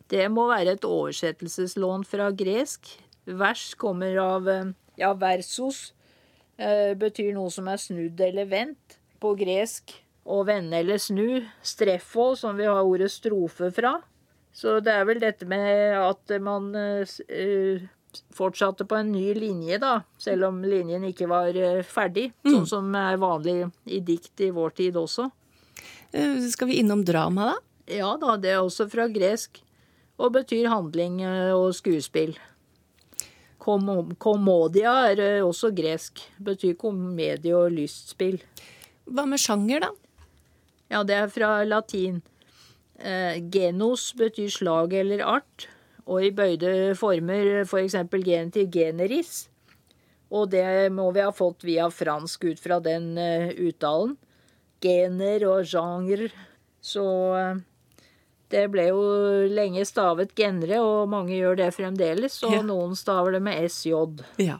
Det 0.08 0.30
må 0.30 0.48
være 0.48 0.72
et 0.72 0.84
oversettelseslån 0.84 2.04
fra 2.04 2.30
gresk. 2.30 2.98
Vers 3.26 3.74
kommer 3.74 4.16
av 4.18 4.74
ja, 4.96 5.12
versos. 5.14 5.92
Eh, 6.58 6.92
betyr 6.98 7.32
noe 7.36 7.50
som 7.52 7.68
er 7.70 7.80
snudd 7.80 8.20
eller 8.20 8.48
vendt 8.50 8.98
på 9.22 9.34
gresk. 9.38 9.94
Og 10.22 10.46
vende 10.46 10.78
eller 10.78 11.00
snu. 11.02 11.42
Streffo, 11.66 12.32
som 12.38 12.56
vi 12.58 12.68
har 12.68 12.82
ordet 12.86 13.10
strofe 13.10 13.72
fra. 13.74 13.96
Så 14.54 14.78
det 14.84 14.92
er 14.94 15.06
vel 15.08 15.22
dette 15.22 15.48
med 15.48 15.96
at 15.96 16.34
man 16.44 16.70
eh, 16.78 17.16
eh, 17.32 17.88
fortsatte 18.36 18.86
på 18.86 18.98
en 19.00 19.10
ny 19.14 19.32
linje, 19.38 19.80
da. 19.82 20.02
Selv 20.20 20.50
om 20.50 20.60
linjen 20.62 21.08
ikke 21.08 21.30
var 21.30 21.56
ferdig. 21.88 22.30
Sånn 22.44 22.68
som 22.68 22.94
er 22.98 23.18
vanlig 23.22 23.70
i 23.88 24.02
dikt 24.04 24.44
i 24.44 24.52
vår 24.54 24.76
tid 24.82 25.00
også. 25.00 25.30
Skal 26.52 26.68
vi 26.68 26.82
innom 26.82 27.06
drama, 27.08 27.54
da? 27.54 27.60
Ja 27.88 28.12
da, 28.20 28.36
det 28.38 28.52
er 28.52 28.60
også 28.60 28.84
fra 28.92 29.08
gresk, 29.10 29.58
og 30.20 30.36
betyr 30.36 30.68
handling 30.70 31.22
og 31.56 31.72
skuespill. 31.74 32.36
Kom 33.62 33.86
kommodia 34.18 34.92
er 35.12 35.20
eh, 35.22 35.44
også 35.46 35.70
gresk, 35.74 36.18
betyr 36.42 36.74
komedie 36.80 37.54
og 37.54 37.70
lystspill. 37.70 38.40
Hva 39.06 39.26
med 39.28 39.38
sjanger, 39.38 39.84
da? 39.84 39.92
Ja, 40.90 41.02
det 41.06 41.14
er 41.16 41.30
fra 41.30 41.52
latin. 41.64 42.20
Eh, 42.98 43.38
genos 43.54 44.10
betyr 44.18 44.50
slag 44.50 44.92
eller 44.98 45.22
art, 45.26 45.68
og 46.06 46.26
i 46.26 46.34
bøyde 46.34 46.92
former 46.98 47.62
for 47.70 47.82
eksempel 47.82 48.26
til 48.50 48.68
generis. 48.70 49.48
Og 50.32 50.50
det 50.50 50.90
må 50.92 51.10
vi 51.12 51.20
ha 51.20 51.30
fått 51.30 51.64
via 51.64 51.90
fransk 51.90 52.44
ut 52.44 52.60
fra 52.60 52.80
den 52.80 53.16
eh, 53.18 53.52
uttalen. 53.62 54.16
Gener 54.82 55.44
og 55.46 55.64
genre. 55.68 56.30
Så 56.80 57.04
det 58.52 58.66
ble 58.72 58.86
jo 58.90 59.00
lenge 59.50 59.84
stavet 59.88 60.34
genre, 60.38 60.78
og 60.84 61.08
mange 61.12 61.34
gjør 61.38 61.56
det 61.64 61.70
fremdeles. 61.74 62.38
Og 62.46 62.52
Ja. 62.58 62.62
noen 62.62 62.94
staver 62.96 63.32
det 63.32 63.42
med 63.42 63.64
SJ. 63.70 64.22
Ja. 64.38 64.58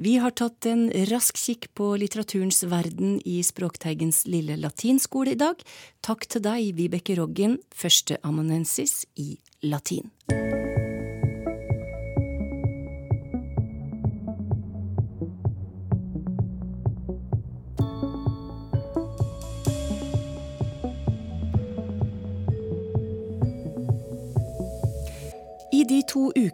Vi 0.00 0.16
har 0.16 0.30
tatt 0.32 0.64
en 0.64 0.86
rask 1.10 1.36
kikk 1.36 1.66
på 1.76 1.90
litteraturens 2.00 2.62
verden 2.64 3.18
i 3.28 3.42
Språkteigens 3.44 4.22
lille 4.26 4.56
latinskole 4.56 5.32
i 5.32 5.34
dag. 5.34 5.60
Takk 6.00 6.24
til 6.26 6.40
deg, 6.40 6.72
Vibeke 6.74 7.18
Roggen, 7.18 7.58
førsteamanuensis 7.76 9.04
i 9.20 9.36
latin. 9.62 10.08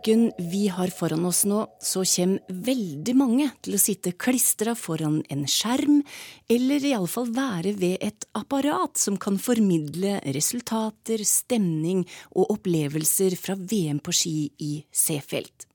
To 0.07 0.13
ukene 0.13 0.33
vi 0.39 0.69
har 0.69 0.89
foran 0.89 1.25
oss 1.27 1.45
nå, 1.45 1.67
så 1.81 2.05
kommer 2.05 2.41
veldig 2.49 3.15
mange 3.17 3.51
til 3.63 3.75
å 3.75 3.79
sitte 3.81 4.13
klistra 4.13 4.75
foran 4.75 5.23
en 5.29 5.47
skjerm, 5.47 6.03
eller 6.49 6.85
iallfall 6.85 7.33
være 7.35 7.75
ved 7.75 7.99
et 8.01 8.27
apparat 8.35 8.97
som 8.97 9.17
kan 9.17 9.39
formidle 9.39 10.21
resultater, 10.35 11.25
stemning 11.25 12.07
og 12.35 12.51
opplevelser 12.59 13.37
fra 13.37 13.57
VM 13.57 13.99
på 13.99 14.13
ski 14.13 14.51
i 14.59 14.85
Seefeld. 14.93 15.67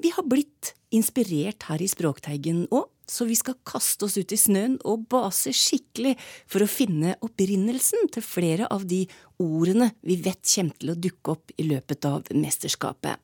Vi 0.00 0.10
har 0.10 0.24
blitt 0.24 0.74
inspirert 0.90 1.62
her 1.68 1.80
i 1.82 1.88
Språkteigen 1.88 2.66
òg, 2.70 2.88
så 3.10 3.26
vi 3.26 3.36
skal 3.38 3.58
kaste 3.66 4.06
oss 4.06 4.16
ut 4.20 4.32
i 4.32 4.38
snøen 4.38 4.76
og 4.86 5.08
base 5.10 5.52
skikkelig 5.56 6.14
for 6.50 6.62
å 6.62 6.70
finne 6.70 7.16
opprinnelsen 7.26 8.10
til 8.14 8.24
flere 8.24 8.68
av 8.70 8.86
de 8.90 9.02
ordene 9.42 9.90
vi 10.06 10.20
vet 10.22 10.42
kommer 10.54 10.78
til 10.78 10.92
å 10.92 10.98
dukke 11.08 11.34
opp 11.34 11.54
i 11.56 11.66
løpet 11.66 12.06
av 12.08 12.30
mesterskapet. 12.36 13.18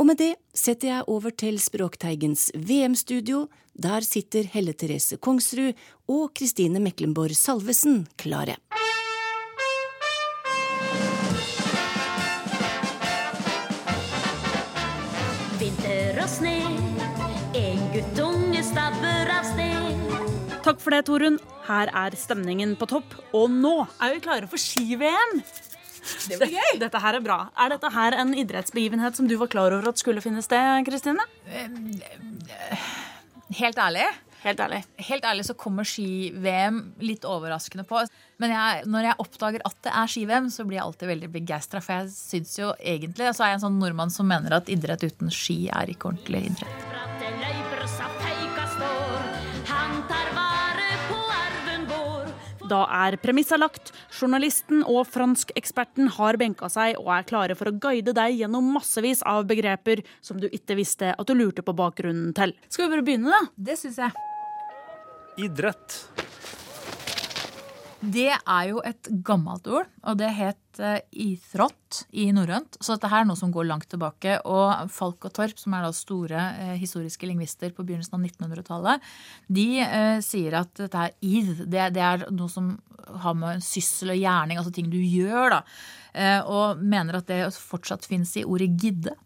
Og 0.00 0.08
med 0.08 0.20
det 0.20 0.34
setter 0.56 0.94
jeg 0.94 1.08
over 1.12 1.34
til 1.36 1.60
Språkteigens 1.60 2.48
VM-studio. 2.56 3.46
Der 3.80 4.04
sitter 4.04 4.48
Helle 4.50 4.74
Therese 4.74 5.20
Kongsrud 5.20 5.76
og 6.10 6.32
Kristine 6.36 6.82
Meklenborg 6.82 7.36
Salvesen 7.36 8.06
klare. 8.20 8.56
Takk 20.70 20.82
for 20.84 20.94
det, 20.94 21.00
Torunn. 21.08 21.36
Her 21.66 21.90
er 21.98 22.14
stemningen 22.14 22.76
på 22.78 22.86
topp. 22.86 23.16
Og 23.34 23.50
nå 23.50 23.72
er 23.98 24.12
vi 24.14 24.20
klare 24.22 24.46
for 24.46 24.60
ski-VM! 24.60 25.40
Det 26.30 26.36
blir 26.38 26.52
gøy! 26.54 26.76
Dette 26.78 27.00
her 27.02 27.18
er 27.18 27.24
bra. 27.24 27.38
Er 27.58 27.72
dette 27.74 27.90
her 27.90 28.14
en 28.20 28.30
idrettsbegivenhet 28.38 29.18
som 29.18 29.26
du 29.26 29.34
var 29.40 29.50
klar 29.50 29.74
over 29.74 29.90
at 29.90 29.98
skulle 29.98 30.22
finne 30.22 30.44
sted, 30.46 30.86
Kristine? 30.86 31.26
Helt 33.58 33.82
ærlig, 33.82 34.06
Helt 34.44 34.62
ærlig. 34.62 34.78
helt 35.10 35.26
ærlig 35.26 35.42
så 35.44 35.56
kommer 35.58 35.84
ski-VM 35.84 36.78
litt 37.02 37.26
overraskende 37.28 37.82
på. 37.84 38.04
Men 38.40 38.54
jeg, 38.54 38.86
når 38.86 39.10
jeg 39.10 39.20
oppdager 39.26 39.66
at 39.66 39.76
det 39.84 39.92
er 39.92 40.14
ski-VM, 40.14 40.48
så 40.54 40.64
blir 40.64 40.78
jeg 40.78 40.86
alltid 40.86 41.12
veldig 41.16 41.32
begeistra. 41.34 41.82
For 41.82 41.98
jeg 41.98 42.14
syns 42.14 42.54
jo 42.62 42.70
egentlig 42.78 43.34
Så 43.34 43.44
er 43.44 43.56
jeg 43.56 43.58
en 43.58 43.66
sånn 43.66 43.82
nordmann 43.82 44.14
som 44.14 44.30
mener 44.30 44.54
at 44.62 44.70
idrett 44.70 45.02
uten 45.02 45.34
ski 45.34 45.64
er 45.66 45.90
ikke 45.90 46.14
ordentlig 46.14 46.46
idrett. 46.54 47.59
Da 52.70 52.84
er 53.02 53.16
premissa 53.18 53.58
lagt. 53.58 53.90
Journalisten 54.14 54.84
og 54.84 55.02
franskeksperten 55.10 56.12
har 56.16 56.38
benka 56.38 56.70
seg 56.70 57.00
og 57.00 57.10
er 57.16 57.26
klare 57.26 57.58
for 57.58 57.70
å 57.70 57.76
guide 57.82 58.14
deg 58.16 58.38
gjennom 58.38 58.70
massevis 58.76 59.24
av 59.26 59.48
begreper 59.50 60.04
som 60.22 60.38
du 60.38 60.46
ikke 60.50 60.78
visste 60.78 61.14
at 61.16 61.26
du 61.26 61.34
lurte 61.34 61.66
på 61.66 61.74
bakgrunnen 61.74 62.34
til. 62.36 62.54
Skal 62.68 62.86
vi 62.86 62.94
bare 62.94 63.06
begynne, 63.06 63.34
da? 63.34 63.54
Det 63.70 63.78
syns 63.80 63.98
jeg. 64.04 64.26
Idrett. 65.40 66.02
Det 68.00 68.30
er 68.32 68.68
jo 68.70 68.80
et 68.86 69.10
gammelt 69.26 69.66
ord, 69.68 69.88
og 70.08 70.16
det 70.16 70.30
het 70.32 70.80
ithrott 71.12 72.04
i 72.16 72.30
norrønt. 72.32 72.78
Så 72.80 72.94
dette 72.94 73.10
her 73.12 73.24
er 73.24 73.28
noe 73.28 73.36
som 73.36 73.52
går 73.52 73.66
langt 73.68 73.90
tilbake. 73.92 74.38
Og 74.48 74.88
Falk 74.94 75.26
og 75.28 75.34
Torp, 75.36 75.58
som 75.60 75.76
er 75.76 75.84
da 75.84 75.90
store 75.92 76.44
eh, 76.62 76.76
historiske 76.80 77.28
lingvister 77.28 77.74
på 77.76 77.84
begynnelsen 77.84 78.16
av 78.16 78.24
1900-tallet, 78.24 79.08
de 79.52 79.66
eh, 79.84 80.18
sier 80.24 80.56
at 80.62 80.72
dette 80.80 81.04
er 81.10 81.16
id. 81.20 81.66
Det, 81.66 81.90
det 81.92 82.06
er 82.06 82.24
noe 82.32 82.48
som 82.48 82.72
har 83.20 83.36
med 83.36 83.64
syssel 83.64 84.14
og 84.14 84.20
gjerning, 84.20 84.60
altså 84.60 84.72
ting 84.74 84.88
du 84.92 85.00
gjør, 85.00 85.58
da. 85.58 85.60
Eh, 86.14 86.40
og 86.46 86.80
mener 86.80 87.20
at 87.20 87.28
det 87.28 87.42
fortsatt 87.58 88.08
fins 88.08 88.32
i 88.40 88.46
ordet 88.46 88.72
gidde. 88.80 89.16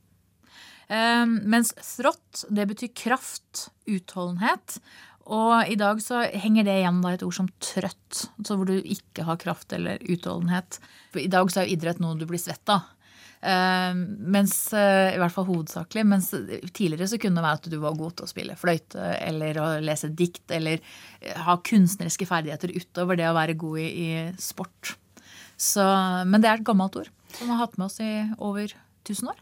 Eh, 0.89 1.25
mens 1.25 1.73
thrott, 1.95 2.45
det 2.51 2.67
betyr 2.71 2.95
kraft, 2.97 3.69
utholdenhet. 3.87 4.81
Og 5.33 5.71
i 5.73 5.77
dag 5.81 6.01
så 6.05 6.25
henger 6.37 6.67
det 6.67 6.81
igjen 6.83 7.01
da 7.01 7.15
et 7.15 7.23
ord 7.25 7.37
som 7.37 7.49
trøtt, 7.63 8.27
altså 8.37 8.59
hvor 8.59 8.69
du 8.69 8.77
ikke 8.77 9.25
har 9.25 9.41
kraft 9.41 9.73
eller 9.73 10.03
utholdenhet. 10.05 10.77
I 11.17 11.31
dag 11.33 11.49
så 11.49 11.63
er 11.63 11.69
jo 11.69 11.79
idrett 11.79 12.03
noe 12.03 12.19
du 12.21 12.27
blir 12.29 12.43
svett 12.43 12.69
av. 12.73 12.91
Uh, 13.45 13.93
mens, 14.33 14.55
uh, 14.73 15.13
I 15.13 15.21
hvert 15.21 15.33
fall 15.33 15.49
hovedsakelig. 15.49 16.05
Mens 16.09 16.31
tidligere 16.77 17.09
så 17.09 17.21
kunne 17.21 17.41
det 17.41 17.47
være 17.47 17.61
at 17.61 17.71
du 17.73 17.79
var 17.81 17.97
god 17.97 18.19
til 18.19 18.27
å 18.27 18.33
spille 18.35 18.59
fløyte 18.61 19.09
eller 19.21 19.61
å 19.61 19.71
lese 19.85 20.13
dikt 20.13 20.53
eller 20.57 20.85
ha 21.47 21.57
kunstneriske 21.65 22.29
ferdigheter 22.29 22.73
utover 22.77 23.21
det 23.21 23.29
å 23.31 23.37
være 23.37 23.57
god 23.61 23.81
i, 23.81 23.89
i 23.89 24.13
sport. 24.41 24.95
Så, 25.57 25.85
men 26.29 26.43
det 26.43 26.51
er 26.51 26.61
et 26.61 26.67
gammelt 26.67 26.97
ord 27.01 27.11
som 27.35 27.49
vi 27.49 27.53
har 27.53 27.65
hatt 27.65 27.77
med 27.79 27.89
oss 27.89 28.01
i 28.03 28.13
over 28.39 28.69
1000 29.07 29.33
år. 29.33 29.41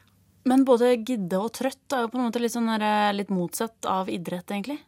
Men 0.48 0.64
både 0.66 0.96
gidde 0.96 1.38
og 1.38 1.52
trøtt 1.54 1.94
er 1.94 2.04
jo 2.04 2.10
på 2.10 2.18
en 2.18 2.26
måte 2.26 2.40
litt, 2.42 2.54
sånn 2.54 2.70
der, 2.72 3.12
litt 3.14 3.30
motsatt 3.30 3.86
av 3.86 4.10
idrett, 4.10 4.48
egentlig. 4.50 4.80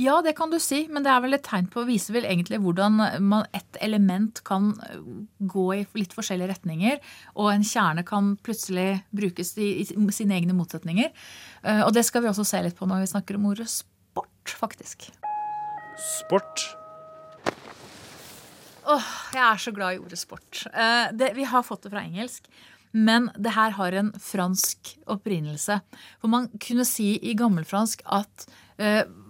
Ja, 0.00 0.18
det 0.24 0.34
kan 0.38 0.52
du 0.52 0.58
si, 0.62 0.84
men 0.92 1.04
det 1.04 1.12
er 1.12 1.22
vel 1.24 1.36
et 1.36 1.44
tegn 1.46 1.68
på 1.72 1.82
å 1.82 1.88
vise 1.88 2.14
vel 2.14 2.26
egentlig 2.28 2.60
hvordan 2.62 2.98
man, 3.20 3.46
et 3.56 3.78
element 3.84 4.42
kan 4.46 4.72
gå 5.38 5.66
i 5.76 5.82
litt 5.98 6.14
forskjellige 6.16 6.50
retninger, 6.52 7.00
og 7.36 7.52
en 7.52 7.66
kjerne 7.66 8.04
kan 8.08 8.34
plutselig 8.44 9.02
brukes 9.14 9.54
i, 9.58 9.70
i 9.84 9.86
sine 10.14 10.38
egne 10.38 10.56
motsetninger. 10.56 11.12
Uh, 11.64 11.82
og 11.86 11.92
det 11.96 12.04
skal 12.08 12.24
vi 12.24 12.30
også 12.32 12.46
se 12.48 12.62
litt 12.64 12.78
på 12.78 12.88
når 12.88 13.04
vi 13.04 13.12
snakker 13.14 13.38
om 13.38 13.50
ordet 13.52 13.68
sport, 13.70 14.56
faktisk. 14.58 15.08
Sport. 16.02 16.66
Åh, 18.82 19.10
jeg 19.36 19.42
er 19.46 19.60
så 19.62 19.72
glad 19.74 19.96
i 19.96 20.02
ordet 20.02 20.18
sport. 20.18 20.64
Uh, 20.74 21.12
det, 21.14 21.32
vi 21.38 21.46
har 21.46 21.66
fått 21.66 21.86
det 21.86 21.94
fra 21.94 22.04
engelsk. 22.04 22.48
Men 22.92 23.30
det 23.40 23.54
her 23.56 23.72
har 23.78 23.94
en 23.96 24.10
fransk 24.20 24.96
opprinnelse. 25.10 25.78
For 26.20 26.32
man 26.32 26.50
kunne 26.60 26.84
si 26.84 27.14
i 27.24 27.32
gammelfransk 27.38 28.04
at 28.04 28.44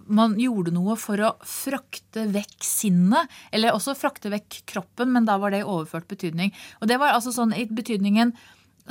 man 0.07 0.35
gjorde 0.39 0.73
noe 0.75 0.95
for 0.99 1.21
å 1.23 1.33
frakte 1.47 2.25
vekk 2.33 2.65
sinnet. 2.67 3.31
Eller 3.51 3.75
også 3.75 3.95
frakte 3.97 4.31
vekk 4.33 4.63
kroppen, 4.69 5.13
men 5.13 5.29
da 5.29 5.37
var 5.41 5.53
det 5.53 5.63
i 5.63 5.67
overført 5.67 6.09
betydning. 6.11 6.53
Og 6.81 6.89
det 6.91 6.99
var 7.01 7.15
altså 7.15 7.33
sånn 7.35 7.55
i 7.55 7.67
betydningen 7.69 8.35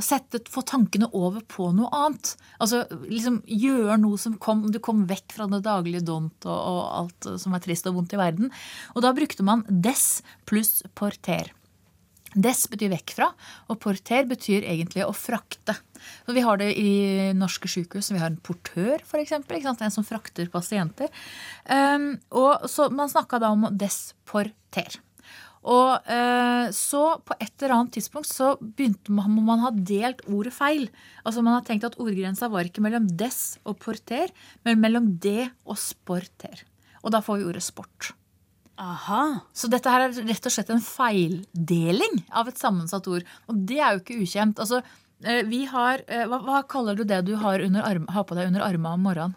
Sette, 0.01 0.39
få 0.49 0.63
tankene 0.65 1.05
over 1.13 1.43
på 1.53 1.67
noe 1.77 1.91
annet. 1.93 2.31
Altså 2.65 2.87
liksom 3.11 3.43
gjøre 3.45 3.99
noe 4.01 4.17
som 4.17 4.39
kom 4.41 4.63
Du 4.73 4.79
kom 4.81 5.03
vekk 5.11 5.35
fra 5.37 5.45
det 5.53 5.61
daglige 5.67 6.01
dont 6.09 6.47
og, 6.49 6.57
og 6.57 6.81
alt 6.97 7.29
som 7.43 7.53
er 7.53 7.61
trist 7.61 7.91
og 7.91 7.99
vondt 7.99 8.15
i 8.17 8.21
verden. 8.21 8.49
Og 8.97 9.05
da 9.05 9.13
brukte 9.13 9.45
man 9.45 9.67
des 9.69 10.23
pluss 10.49 10.81
porter. 10.97 11.53
Des 12.33 12.65
betyr 12.71 12.93
vekk 12.95 13.15
fra, 13.17 13.29
og 13.69 13.79
porter 13.83 14.27
betyr 14.29 14.65
egentlig 14.65 15.05
å 15.05 15.13
frakte. 15.17 15.77
Så 16.25 16.35
vi 16.35 16.45
har 16.45 16.59
det 16.61 16.73
i 16.81 17.33
norske 17.37 17.69
sykehus. 17.71 18.13
Vi 18.15 18.21
har 18.23 18.33
en 18.33 18.41
portør, 18.43 19.03
f.eks. 19.05 19.35
En 19.37 19.95
som 19.95 20.07
frakter 20.07 20.49
pasienter. 20.53 21.13
Um, 21.69 22.15
og 22.31 22.69
så 22.71 22.89
Man 22.93 23.11
snakka 23.13 23.41
da 23.43 23.53
om 23.55 23.69
dess, 23.77 24.15
porter. 24.29 24.99
Og 25.63 26.09
uh, 26.09 26.67
så 26.75 27.03
på 27.23 27.37
et 27.39 27.53
eller 27.63 27.77
annet 27.77 27.93
tidspunkt 27.95 28.27
så 28.27 28.57
begynte 28.59 29.15
man, 29.15 29.37
man 29.47 29.63
ha 29.63 29.71
delt 29.71 30.25
ordet 30.27 30.55
feil. 30.57 30.89
Altså 31.23 31.45
Man 31.45 31.55
har 31.55 31.67
tenkt 31.69 31.87
at 31.87 32.01
ordgrensa 32.03 32.51
var 32.51 32.67
ikke 32.67 32.83
mellom 32.83 33.07
des 33.07 33.61
og 33.63 33.79
porter, 33.85 34.33
men 34.67 34.83
mellom 34.83 35.15
det 35.23 35.53
og 35.63 35.79
sporter. 35.79 36.65
Og 37.03 37.15
da 37.15 37.23
får 37.23 37.39
vi 37.39 37.49
ordet 37.53 37.65
sport. 37.67 38.15
Aha. 38.81 39.23
Så 39.53 39.69
dette 39.71 39.91
her 39.93 40.07
er 40.07 40.15
rett 40.29 40.49
og 40.49 40.55
slett 40.55 40.71
en 40.73 40.83
feildeling 40.83 42.23
av 42.33 42.49
et 42.49 42.61
sammensatt 42.61 43.07
ord. 43.11 43.27
Og 43.51 43.59
det 43.69 43.79
er 43.81 43.97
jo 43.97 44.03
ikke 44.03 44.21
ukjent. 44.25 44.63
Altså, 44.63 44.81
eh, 45.25 45.43
vi 45.49 45.65
har, 45.71 46.03
eh, 46.09 46.25
hva, 46.27 46.41
hva 46.43 46.63
kaller 46.67 46.97
du 46.97 47.05
det 47.05 47.25
du 47.29 47.37
har, 47.37 47.61
arm, 47.61 48.07
har 48.09 48.25
på 48.25 48.39
deg 48.39 48.49
under 48.49 48.65
armene 48.65 48.97
om 48.97 49.05
morgenen? 49.07 49.37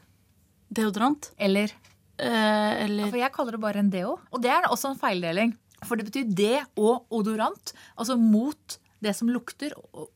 Deodorant. 0.76 1.32
Eller? 1.38 1.74
Eh, 2.18 2.86
eller 2.86 3.12
For 3.12 3.20
jeg 3.20 3.34
kaller 3.36 3.58
det 3.58 3.62
bare 3.62 3.84
en 3.84 3.92
deo. 3.92 4.18
Og 4.32 4.42
det 4.42 4.52
er 4.52 4.70
også 4.72 4.94
en 4.94 5.00
feildeling. 5.00 5.54
For 5.86 6.00
det 6.00 6.08
betyr 6.08 6.32
det 6.34 6.64
og 6.80 7.06
odorant. 7.14 7.74
Altså 8.00 8.18
mot 8.18 8.80
det 9.04 9.14
som 9.18 9.30
lukter. 9.30 9.76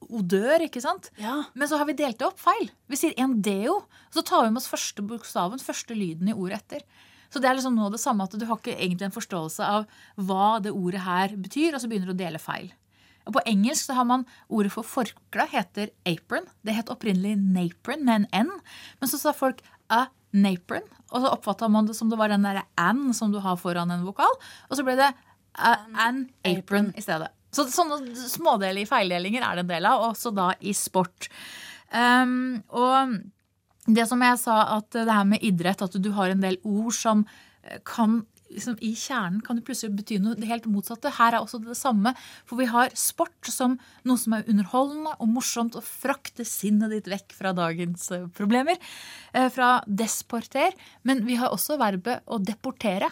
Odør, 0.10 0.64
ikke 0.66 0.82
sant? 0.82 1.12
Ja. 1.22 1.44
Men 1.54 1.70
så 1.70 1.78
har 1.78 1.86
vi 1.90 1.98
delt 2.00 2.18
det 2.18 2.28
opp 2.28 2.40
feil. 2.42 2.72
Vi 2.90 2.98
sier 2.98 3.14
en 3.22 3.38
deo. 3.46 3.84
Så 4.16 4.24
tar 4.26 4.48
vi 4.48 4.54
med 4.54 4.64
oss 4.64 4.72
første 4.72 5.06
bokstaven, 5.06 5.62
første 5.62 5.98
lyden 5.98 6.32
i 6.32 6.36
ordet 6.36 6.64
etter. 6.64 6.88
Så 7.30 7.42
det 7.42 7.50
er 7.50 7.58
liksom 7.58 7.78
noe 7.78 7.90
av 7.90 7.96
det 7.96 8.02
samme 8.02 8.26
at 8.26 8.34
du 8.34 8.46
har 8.50 8.60
ikke 8.60 8.76
egentlig 8.76 9.10
en 9.10 9.16
forståelse 9.16 9.66
av 9.66 9.88
hva 10.18 10.58
det 10.64 10.74
ordet 10.74 11.04
her 11.06 11.36
betyr, 11.38 11.74
og 11.74 11.84
så 11.84 11.90
begynner 11.90 12.12
du 12.12 12.16
å 12.18 12.22
dele 12.24 12.42
feil. 12.42 12.72
Og 13.30 13.36
På 13.36 13.44
engelsk 13.46 13.86
så 13.86 13.98
har 14.00 14.08
man 14.10 14.26
ordet 14.50 14.72
for 14.74 14.88
forkle 14.88 15.46
heter 15.52 15.92
apron. 16.10 16.48
Det 16.66 16.74
het 16.74 16.90
opprinnelig 16.90 17.36
napron 17.38 18.06
med 18.06 18.24
en 18.24 18.48
n. 18.48 18.54
Men 19.00 19.12
så 19.12 19.20
sa 19.22 19.36
folk 19.38 19.62
a 19.94 20.08
napron, 20.34 20.86
og 21.10 21.22
så 21.22 21.34
oppfatta 21.34 21.70
man 21.70 21.88
det 21.90 21.96
som 21.98 22.10
det 22.10 22.18
var 22.18 22.34
den 22.34 22.46
derre 22.46 22.66
an 22.78 23.14
som 23.18 23.32
du 23.34 23.40
har 23.42 23.58
foran 23.62 23.92
en 23.94 24.06
vokal. 24.06 24.34
Og 24.70 24.78
så 24.78 24.86
ble 24.86 24.98
det 24.98 25.10
a, 25.10 25.76
an 25.94 26.28
apron 26.46 26.92
i 26.98 27.06
stedet. 27.06 27.30
Så 27.54 27.66
sånne 27.74 28.14
smådelige 28.14 28.90
feildelinger 28.92 29.46
er 29.46 29.58
det 29.58 29.66
en 29.66 29.72
del 29.72 29.90
av, 29.90 30.10
også 30.12 30.34
da 30.38 30.52
i 30.62 30.74
sport. 30.78 31.30
Um, 31.90 32.62
og 32.70 33.18
det 33.96 34.08
som 34.10 34.22
jeg 34.24 34.42
sa, 34.42 34.58
at 34.78 34.92
det 34.96 35.10
her 35.10 35.28
med 35.28 35.46
idrett, 35.46 35.82
at 35.82 35.96
du 35.98 36.12
har 36.18 36.32
en 36.32 36.44
del 36.44 36.60
ord 36.68 36.94
som 36.96 37.26
eh, 37.64 37.80
kan 37.88 38.22
liksom, 38.50 38.78
I 38.82 38.94
kjernen 38.98 39.42
kan 39.46 39.58
det 39.58 39.66
plutselig 39.68 39.96
bety 39.98 40.20
noe 40.22 40.38
det 40.40 40.50
helt 40.50 40.68
motsatte. 40.70 41.12
Her 41.18 41.36
er 41.36 41.44
også 41.44 41.62
det 41.64 41.78
samme. 41.78 42.14
For 42.50 42.60
vi 42.60 42.70
har 42.70 42.94
sport 42.98 43.50
som 43.52 43.78
noe 44.08 44.22
som 44.22 44.36
er 44.38 44.48
underholdende 44.50 45.16
og 45.18 45.34
morsomt 45.36 45.78
å 45.78 45.86
frakte 45.86 46.46
sinnet 46.48 46.94
ditt 46.96 47.10
vekk 47.12 47.36
fra 47.38 47.54
dagens 47.58 48.10
eh, 48.16 48.28
problemer. 48.36 48.80
Eh, 49.34 49.50
fra 49.54 49.78
desporter. 49.86 50.76
Men 51.08 51.26
vi 51.28 51.40
har 51.42 51.54
også 51.54 51.80
verbet 51.82 52.26
å 52.26 52.42
deportere. 52.42 53.12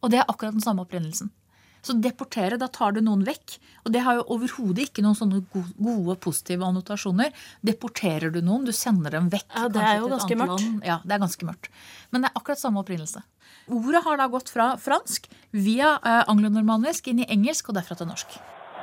Og 0.00 0.12
det 0.12 0.22
er 0.22 0.28
akkurat 0.28 0.56
den 0.56 0.64
samme 0.64 0.86
opprinnelsen. 0.86 1.32
Så 1.82 1.96
deportere, 2.02 2.58
da 2.60 2.68
tar 2.68 2.92
du 2.96 3.00
noen 3.04 3.24
vekk. 3.24 3.56
Og 3.86 3.94
det 3.94 4.02
har 4.04 4.18
jo 4.18 4.26
overhodet 4.36 4.90
ikke 4.90 5.04
noen 5.04 5.16
sånne 5.16 5.40
gode, 5.52 6.16
positive 6.20 6.66
annotasjoner. 6.66 7.32
Deporterer 7.64 8.32
du 8.34 8.40
noen, 8.44 8.66
du 8.68 8.72
sender 8.76 9.16
dem 9.16 9.30
vekk. 9.32 9.48
Ja, 9.56 9.68
Det 9.72 9.82
er 9.82 10.00
jo 10.02 10.12
ganske 10.12 10.36
mørkt. 10.36 10.60
Land. 10.60 10.84
Ja, 10.84 11.00
det 11.04 11.16
er 11.16 11.24
ganske 11.24 11.48
mørkt. 11.48 11.70
Men 12.10 12.22
det 12.22 12.30
er 12.30 12.40
akkurat 12.40 12.60
samme 12.60 12.82
opprinnelse. 12.84 13.22
Ordet 13.70 14.04
har 14.04 14.16
da 14.20 14.26
gått 14.30 14.50
fra 14.50 14.72
fransk 14.80 15.28
via 15.52 15.96
eh, 16.04 16.24
anglonormanisk 16.30 17.08
inn 17.12 17.22
i 17.24 17.28
engelsk 17.30 17.70
og 17.70 17.78
derfra 17.78 17.96
til 17.98 18.10
norsk. 18.10 18.38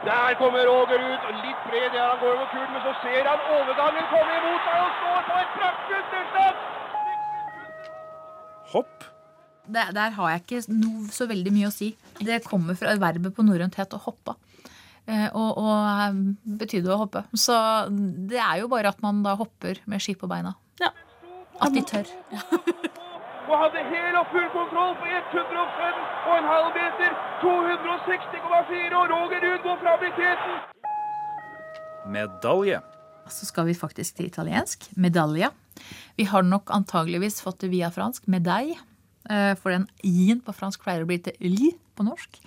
Der 0.05 0.35
kommer 0.37 0.61
Roger 0.69 1.01
ut, 1.01 1.23
og 1.25 1.39
litt 1.41 1.63
bred 1.65 1.95
ja, 1.97 2.11
han 2.13 2.19
går 2.21 2.35
over 2.35 2.49
kulen, 2.53 2.69
men 2.75 2.83
så 2.85 2.93
ser 3.01 3.25
han 3.25 3.47
overgangen 3.57 4.05
komme 4.11 4.35
imot 4.39 4.67
seg 4.67 4.83
og 4.83 4.91
står 5.01 5.23
på 5.27 5.39
et 5.41 5.55
praktfullt! 5.57 6.65
Hopp. 8.73 9.06
Der, 9.67 9.91
der, 9.91 10.13
har 10.15 10.29
jeg 10.31 10.43
ikke 10.43 10.61
noe, 10.71 11.07
så 11.11 11.27
veldig 11.27 11.51
mye 11.51 11.69
å 11.69 11.73
si. 11.73 11.91
Det 12.23 12.39
kommer 12.45 12.77
fra 12.79 12.95
verbet 12.99 13.35
på 13.35 13.43
norrønt 13.45 13.75
het 13.79 13.95
å 13.95 13.99
hoppe. 13.99 14.37
Eh, 15.07 15.27
og, 15.31 15.59
og 15.59 15.73
eh, 15.73 16.19
betydde 16.59 16.93
å 16.93 17.01
hoppe. 17.03 17.23
Så 17.35 17.55
det 18.31 18.39
er 18.43 18.61
jo 18.61 18.71
bare 18.71 18.91
at 18.93 19.03
man 19.03 19.21
da 19.25 19.35
hopper 19.39 19.81
med 19.87 20.03
ski 20.03 20.15
på 20.19 20.29
beina. 20.31 20.55
Ja. 20.81 20.93
At 21.59 21.75
de 21.75 21.83
tør. 21.87 22.09
og 23.49 23.53
hadde 23.63 23.83
hel 23.91 24.17
og 24.19 24.27
full 24.33 24.49
kontroll 24.55 24.95
på 24.99 25.07
105,5 25.11 26.73
meter. 26.79 27.15
260,4, 27.43 28.97
og 28.97 29.13
Roger 29.13 29.45
Ruud 29.45 29.63
går 29.67 29.79
fram 29.83 30.03
i 30.03 30.11
teten. 30.17 30.59
Medalje. 32.11 32.83
Så 33.27 33.47
skal 33.47 33.67
vi 33.67 33.75
faktisk 33.75 34.19
til 34.19 34.27
italiensk. 34.27 34.89
Medalja. 34.95 35.51
Vi 36.15 36.27
har 36.27 36.43
nok 36.43 36.71
antageligvis 36.73 37.41
fått 37.43 37.63
det 37.63 37.71
via 37.71 37.91
fransk. 37.93 38.27
Medaille. 38.31 38.79
Eh, 39.29 39.53
for 39.59 39.73
den 39.73 39.87
i-en 40.07 40.41
på 40.43 40.55
fransk 40.55 40.83
pleier 40.85 41.03
å 41.03 41.09
bli 41.09 41.19
til 41.23 41.35
li 41.43 41.71
på 41.97 42.05
norsk. 42.07 42.39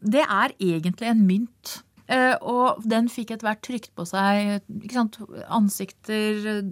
Det 0.00 0.24
er 0.24 0.54
egentlig 0.58 1.10
en 1.10 1.22
mynt. 1.28 1.78
Eh, 2.10 2.34
og 2.42 2.82
den 2.84 3.08
fikk 3.08 3.32
etter 3.32 3.48
hvert 3.48 3.62
trykt 3.64 3.94
på 3.96 4.04
seg 4.08 4.60
sant, 4.92 5.20
ansikter 5.48 6.62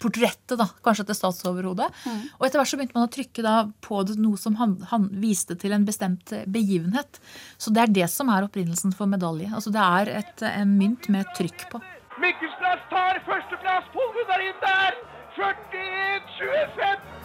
Portrettet, 0.00 0.54
da, 0.56 0.64
kanskje 0.82 1.04
til 1.10 1.16
statsoverhodet. 1.18 1.84
Mm. 2.08 2.20
Og 2.38 2.46
etter 2.46 2.58
hvert 2.58 2.70
så 2.70 2.78
begynte 2.80 2.96
man 2.96 3.10
å 3.10 3.12
trykke 3.12 3.42
da 3.44 3.56
på 3.84 4.00
det 4.08 4.16
noe 4.16 4.40
som 4.40 4.56
han, 4.56 4.72
han, 4.88 5.04
viste 5.20 5.52
til 5.60 5.76
en 5.76 5.84
bestemt 5.84 6.32
begivenhet. 6.48 7.20
Så 7.60 7.74
det 7.76 7.84
er 7.84 7.94
det 8.00 8.08
som 8.10 8.32
er 8.32 8.48
opprinnelsen 8.48 8.96
for 8.96 9.10
medalje. 9.12 9.52
Altså 9.52 9.70
Det 9.74 9.84
er 9.84 10.14
et, 10.22 10.46
en 10.48 10.72
mynt 10.80 11.10
med 11.12 11.28
trykk 11.36 11.68
på. 11.74 11.82
Mikkelsplass 12.24 12.88
tar 12.88 13.20
førsteplass. 13.28 13.92
Polen 13.92 14.36
er 14.38 14.46
inn 14.48 14.62
der! 14.64 15.02
41-25! 15.36 17.21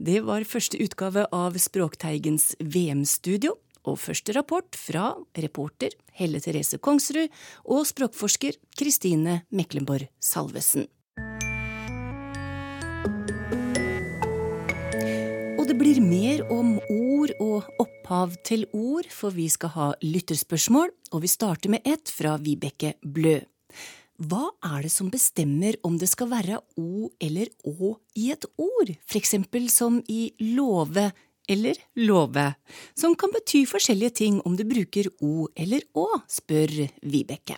Det 0.00 0.22
var 0.24 0.46
første 0.48 0.78
utgave 0.80 1.26
av 1.28 1.58
Språkteigens 1.60 2.54
VM-studio, 2.64 3.52
og 3.84 3.98
første 4.00 4.32
rapport 4.32 4.72
fra 4.72 5.10
reporter 5.36 5.92
Helle 6.16 6.40
Therese 6.40 6.78
Kongsrud 6.80 7.28
og 7.68 7.84
språkforsker 7.84 8.56
Kristine 8.80 9.42
Meklenborg 9.52 10.08
Salvesen. 10.16 10.86
Og 15.60 15.68
det 15.68 15.76
blir 15.76 16.00
mer 16.00 16.46
om 16.48 16.78
ord 16.80 17.36
og 17.36 17.68
opphav 17.84 18.40
til 18.40 18.64
ord, 18.72 19.04
for 19.12 19.36
vi 19.36 19.50
skal 19.52 19.76
ha 19.76 19.92
lytterspørsmål, 20.00 20.96
og 21.12 21.26
vi 21.26 21.34
starter 21.36 21.76
med 21.76 21.84
ett 21.84 22.08
fra 22.08 22.38
Vibeke 22.40 22.96
Blø. 23.04 23.42
Hva 24.20 24.50
er 24.68 24.84
det 24.84 24.92
som 24.92 25.08
bestemmer 25.08 25.78
om 25.86 25.94
det 25.96 26.10
skal 26.10 26.28
være 26.28 26.58
o 26.76 27.08
eller 27.24 27.48
å 27.64 27.94
i 28.20 28.28
et 28.34 28.44
ord, 28.60 28.92
for 29.08 29.16
eksempel 29.16 29.70
som 29.72 29.96
i 30.12 30.34
love 30.52 31.06
eller 31.50 31.80
love, 31.96 32.44
som 32.94 33.16
kan 33.18 33.32
bety 33.32 33.64
forskjellige 33.66 34.18
ting 34.20 34.36
om 34.44 34.58
du 34.58 34.66
bruker 34.68 35.08
o 35.24 35.48
eller 35.56 35.88
å, 35.96 36.06
spør 36.28 36.74
Vibeke. 37.00 37.56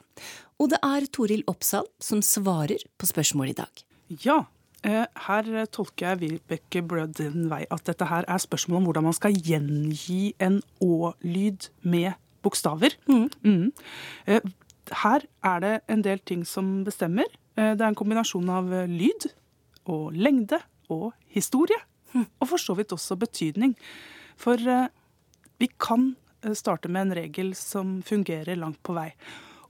Og 0.63 0.71
det 0.71 0.79
er 0.87 1.11
Toril 1.11 1.43
Oppsal 1.51 1.91
som 2.01 2.23
svarer 2.23 2.87
på 2.95 3.11
spørsmålet 3.11 3.57
i 3.57 3.61
dag. 3.65 3.85
Ja, 4.23 4.39
eh, 4.87 5.05
her 5.27 5.67
tolker 5.67 6.13
jeg 6.13 6.23
Vibeke 6.23 6.87
Blød 6.87 7.19
den 7.19 7.51
vei 7.51 7.65
at 7.75 7.91
dette 7.91 8.07
her 8.07 8.29
er 8.31 8.47
spørsmål 8.47 8.85
om 8.85 8.91
hvordan 8.93 9.11
man 9.11 9.19
skal 9.19 9.35
gjengi 9.35 10.37
en 10.39 10.63
å-lyd 10.79 11.73
med 11.83 12.15
bokstaver. 12.43 12.95
Mm. 13.11 13.73
Eh, 14.27 14.41
Her 14.93 15.25
er 15.45 15.61
det 15.65 15.73
en 15.89 16.03
del 16.05 16.19
ting 16.29 16.43
som 16.47 16.83
bestemmer. 16.85 17.25
Eh, 17.57 17.75
Det 17.75 17.81
er 17.81 17.89
en 17.93 17.99
kombinasjon 17.99 18.49
av 18.51 18.73
eh, 18.73 18.87
lyd 18.91 19.31
og 19.87 20.13
lengde 20.13 20.61
og 20.91 21.13
historie. 21.33 21.79
Og 22.15 22.49
for 22.49 22.59
så 22.61 22.77
vidt 22.77 22.93
også 22.93 23.17
betydning. 23.19 23.75
For 24.37 24.55
eh, 24.61 24.89
vi 25.59 25.69
kan 25.81 26.15
starte 26.59 26.89
med 26.91 27.07
en 27.07 27.15
regel 27.23 27.55
som 27.55 28.01
fungerer 28.03 28.57
langt 28.59 28.83
på 28.83 28.95
vei. 28.97 29.13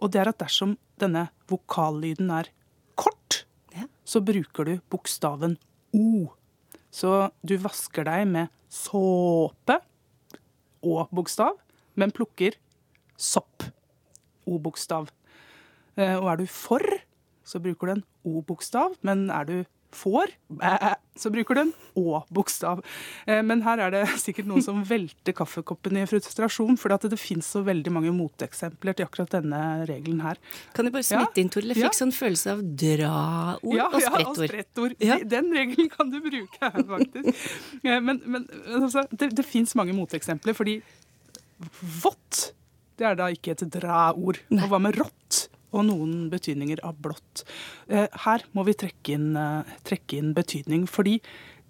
Og 0.00 0.10
det 0.10 0.20
er 0.22 0.30
at 0.32 0.38
dersom 0.40 0.76
denne 0.98 1.28
vokallyden 1.50 2.30
er 2.30 2.48
kort, 2.96 3.44
Ja. 3.76 3.84
så 4.04 4.20
bruker 4.20 4.64
du 4.64 4.80
bokstaven 4.90 5.58
O. 5.94 6.32
Så 6.90 7.30
du 7.44 7.56
vasker 7.58 8.04
deg 8.04 8.26
med 8.28 8.48
såpe, 8.68 9.78
og 10.82 11.08
bokstav, 11.14 11.56
men 11.94 12.10
plukker 12.10 12.56
sopp, 13.16 13.62
O-bokstav. 14.46 15.08
Eh, 15.96 16.16
Og 16.16 16.28
er 16.32 16.36
du 16.36 16.46
for, 16.46 16.80
så 17.44 17.60
bruker 17.62 17.86
du 17.86 17.92
en 17.98 18.04
O-bokstav, 18.24 18.96
men 19.02 19.30
er 19.30 19.44
du 19.44 19.64
får, 19.92 20.30
så 21.20 21.28
bruker 21.28 21.52
du 21.54 21.60
en 21.60 21.72
Å-bokstav. 22.00 22.78
Eh, 23.28 23.42
Men 23.44 23.60
her 23.60 23.76
er 23.78 23.90
det 23.92 24.06
sikkert 24.22 24.46
noen 24.48 24.62
som 24.64 24.78
velter 24.88 25.34
kaffekoppen 25.36 25.98
i 26.00 26.06
frustrasjon, 26.08 26.78
for 26.80 26.88
det 26.96 27.18
finnes 27.20 27.44
så 27.44 27.60
veldig 27.62 27.92
mange 27.92 28.08
moteksempler 28.16 28.96
til 28.96 29.04
akkurat 29.04 29.28
denne 29.36 29.84
regelen 29.86 30.22
her. 30.24 30.38
Kan 30.72 30.86
jeg 30.88 30.94
bare 30.94 31.04
Ja. 31.12 31.26
inn, 31.36 31.50
Toril? 31.52 31.74
Jeg 31.74 31.82
Ja. 31.82 31.90
fikk 31.90 31.98
sånn 32.00 32.14
følelse 32.16 32.52
av 32.54 32.62
dra-ord 32.62 33.76
Ja, 33.76 33.86
og 33.92 34.00
ja, 34.00 34.08
og 34.08 34.32
sprettord. 34.32 34.48
sprettord. 34.48 34.96
Ja. 34.98 35.18
Den 35.18 35.52
regelen 35.52 35.90
kan 35.90 36.08
du 36.10 36.20
bruke 36.24 36.58
her, 36.62 36.82
faktisk. 36.88 37.44
Eh, 37.84 38.00
Men, 38.00 38.22
men 38.24 38.48
altså, 38.80 39.04
det, 39.12 39.34
det 39.36 39.44
fins 39.44 39.74
mange 39.76 39.92
moteksempler, 39.92 40.54
fordi 40.56 40.80
vått, 42.02 42.52
det 42.98 43.08
er 43.08 43.18
da 43.18 43.30
ikke 43.32 43.54
et 43.54 43.64
dræ-ord. 43.74 44.40
Og 44.58 44.68
hva 44.70 44.80
med 44.82 44.98
rått? 45.00 45.46
Og 45.72 45.86
noen 45.88 46.26
betydninger 46.32 46.82
av 46.84 46.98
blått. 47.00 47.46
Eh, 47.88 48.08
Her 48.26 48.44
må 48.52 48.66
vi 48.68 48.76
trekke 48.76 49.14
inn, 49.14 49.36
eh, 49.36 49.64
trekke 49.88 50.18
inn 50.18 50.34
betydning, 50.36 50.84
fordi 50.86 51.20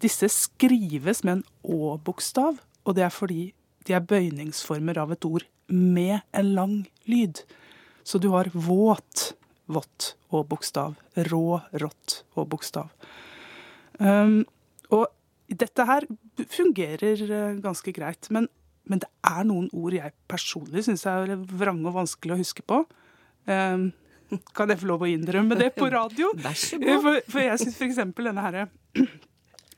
disse 0.02 0.26
skrives 0.26 1.22
med 1.22 1.38
en 1.38 1.44
å-bokstav, 1.62 2.58
og 2.82 2.96
det 2.98 3.04
er 3.06 3.14
fordi 3.14 3.52
de 3.86 3.94
er 3.94 4.02
bøyningsformer 4.02 4.98
av 4.98 5.12
et 5.14 5.24
ord 5.24 5.46
med 5.68 6.22
en 6.34 6.54
lang 6.54 6.76
lyd. 7.06 7.44
Så 8.02 8.18
du 8.18 8.30
har 8.34 8.50
våt, 8.50 9.34
vått 9.70 10.14
og 10.34 10.48
bokstav. 10.50 10.96
Rå, 11.30 11.62
rått 11.78 12.22
og 12.34 12.48
bokstav. 12.50 12.90
Um, 13.98 14.42
og 14.90 15.06
dette 15.46 15.86
her 15.86 16.06
fungerer 16.50 17.22
eh, 17.22 17.60
ganske 17.62 17.94
greit, 17.94 18.28
men, 18.34 18.48
men 18.90 19.02
det 19.02 19.08
er 19.28 19.44
noen 19.46 19.68
ord 19.76 19.94
jeg 19.94 20.14
personlig 20.30 20.84
syns 20.86 21.04
er 21.08 21.34
vrange 21.38 21.86
og 21.88 22.00
vanskelig 22.00 22.34
å 22.34 22.40
huske 22.40 22.64
på. 22.66 22.82
Um, 23.46 23.90
kan 24.56 24.72
jeg 24.72 24.80
få 24.80 24.88
lov 24.88 25.04
å 25.04 25.10
innrømme 25.10 25.58
det 25.60 25.72
på 25.76 25.88
radio? 25.92 26.32
Vær 26.44 26.56
så 26.58 26.78
god. 26.80 27.04
For, 27.04 27.20
for 27.34 27.44
jeg 27.44 27.60
syns 27.62 27.78
f.eks. 27.78 28.00
denne 28.16 28.46
her 28.46 28.58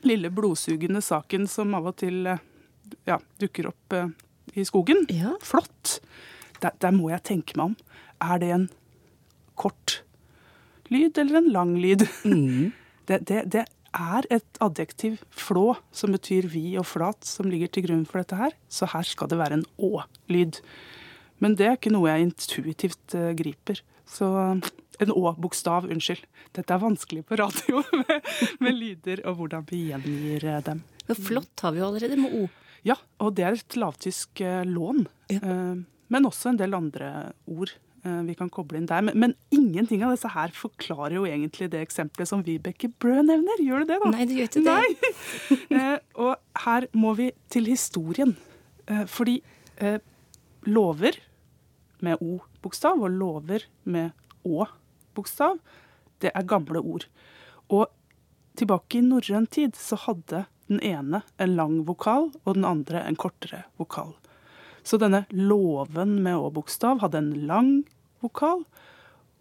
lille 0.09 0.31
blodsugende 0.35 1.03
saken 1.05 1.49
som 1.51 1.75
av 1.77 1.91
og 1.91 1.99
til 2.01 2.29
eh, 2.29 2.43
ja, 3.09 3.19
dukker 3.41 3.71
opp 3.73 3.97
uh, 3.97 4.09
i 4.55 4.65
skogen. 4.69 5.05
Ja. 5.13 5.35
Flott. 5.45 5.99
Der, 6.63 6.77
der 6.81 6.95
må 6.95 7.11
jeg 7.13 7.25
tenke 7.27 7.59
meg 7.59 7.73
om. 7.73 7.77
Er 8.25 8.41
det 8.41 8.51
en 8.55 8.67
kort 9.59 10.01
lyd 10.93 11.19
eller 11.21 11.41
en 11.43 11.53
lang 11.53 11.77
lyd? 11.81 12.09
Det, 13.05 13.19
det, 13.29 13.43
det 13.53 13.67
er 13.95 14.27
et 14.35 14.61
adjektiv, 14.65 15.23
flå, 15.31 15.75
som 15.95 16.15
betyr 16.15 16.49
vid 16.53 16.79
og 16.83 16.89
flat, 16.91 17.25
som 17.27 17.49
ligger 17.51 17.71
til 17.73 17.87
grunn 17.89 18.05
for 18.09 18.23
dette 18.23 18.39
her. 18.39 18.57
Så 18.69 18.91
her 18.93 19.07
skal 19.07 19.31
det 19.31 19.41
være 19.41 19.61
en 19.61 19.67
å-lyd. 19.79 20.61
Men 21.43 21.57
det 21.59 21.69
er 21.69 21.79
ikke 21.79 21.95
noe 21.95 22.11
jeg 22.11 22.29
intuitivt 22.29 23.17
uh, 23.19 23.31
griper. 23.37 23.81
Så 24.11 24.29
en 25.03 25.15
å-bokstav, 25.15 25.89
unnskyld. 25.91 26.27
Dette 26.55 26.75
er 26.75 26.83
vanskelig 26.83 27.25
på 27.29 27.39
radio 27.41 27.83
med, 28.05 28.29
med 28.63 28.79
lyder 28.79 29.25
og 29.29 29.41
hvordan 29.41 29.67
vi 29.71 29.87
gjengir 29.91 30.47
eh, 30.51 30.61
dem. 30.67 30.85
Men 31.09 31.19
flott 31.19 31.65
har 31.65 31.75
vi 31.75 31.83
jo 31.83 31.89
allerede 31.89 32.21
med 32.21 32.37
O. 32.39 32.45
Ja, 32.85 32.99
og 33.25 33.35
det 33.39 33.47
er 33.47 33.57
et 33.57 33.79
lavtysk 33.81 34.45
uh, 34.45 34.63
lån. 34.69 35.07
Ja. 35.33 35.41
Uh, 35.43 35.83
men 36.13 36.29
også 36.29 36.53
en 36.53 36.61
del 36.61 36.77
andre 36.77 37.11
ord 37.51 37.73
eh, 37.73 37.81
vi 38.05 38.35
kan 38.37 38.51
koble 38.53 38.77
inn 38.77 38.89
der. 38.89 39.01
Men, 39.07 39.17
men 39.17 39.33
ingenting 39.55 40.03
av 40.05 40.13
disse 40.13 40.29
her 40.35 40.53
forklarer 40.53 41.17
jo 41.17 41.23
egentlig 41.25 41.71
det 41.73 41.81
eksempelet 41.81 42.29
som 42.29 42.43
Vibeke 42.45 42.91
Brød 43.01 43.31
nevner. 43.31 43.63
Gjør 43.65 43.85
det 43.85 43.95
det, 43.95 44.01
da? 44.03 44.11
Nei, 44.13 44.27
det 44.29 44.37
gjør 44.39 44.51
ikke 44.51 44.65
det. 44.67 45.13
Eh, 45.75 45.97
og 46.21 46.61
her 46.65 46.87
må 46.95 47.15
vi 47.19 47.31
til 47.51 47.67
historien. 47.67 48.35
Eh, 48.87 49.05
fordi 49.11 49.39
eh, 49.83 49.99
lover 50.69 51.19
med 52.05 52.21
O-bokstav 52.21 53.01
og 53.01 53.13
lover 53.17 53.65
med 53.85 54.13
Å-bokstav, 54.45 55.59
det 56.23 56.33
er 56.35 56.49
gamle 56.49 56.81
ord. 56.81 57.07
Og 57.73 57.89
tilbake 58.59 59.01
i 59.01 59.05
norrøn 59.05 59.49
tid 59.51 59.79
så 59.79 59.99
hadde 60.07 60.45
den 60.71 60.81
ene 60.85 61.23
en 61.41 61.57
lang 61.59 61.81
vokal, 61.89 62.31
og 62.45 62.57
den 62.57 62.67
andre 62.69 63.03
en 63.05 63.19
kortere 63.21 63.65
vokal. 63.81 64.15
Så 64.85 64.99
denne 65.01 65.25
låven 65.33 66.19
med 66.23 66.37
Å-bokstav 66.37 67.01
hadde 67.01 67.19
en 67.23 67.33
lang 67.49 67.73
vokal, 68.25 68.65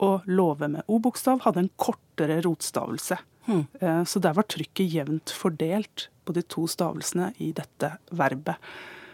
og 0.03 0.25
låve 0.27 0.69
med 0.71 0.87
O-bokstav 0.87 1.43
hadde 1.43 1.65
en 1.65 1.71
kortere 1.79 2.39
rotstavelse. 2.43 3.17
Hmm. 3.45 3.65
Så 4.07 4.21
der 4.23 4.35
var 4.37 4.47
trykket 4.47 4.87
jevnt 4.87 5.33
fordelt 5.35 6.07
på 6.23 6.33
de 6.35 6.41
to 6.47 6.63
stavelsene 6.71 7.33
i 7.43 7.51
dette 7.55 7.97
verbet. 8.15 8.55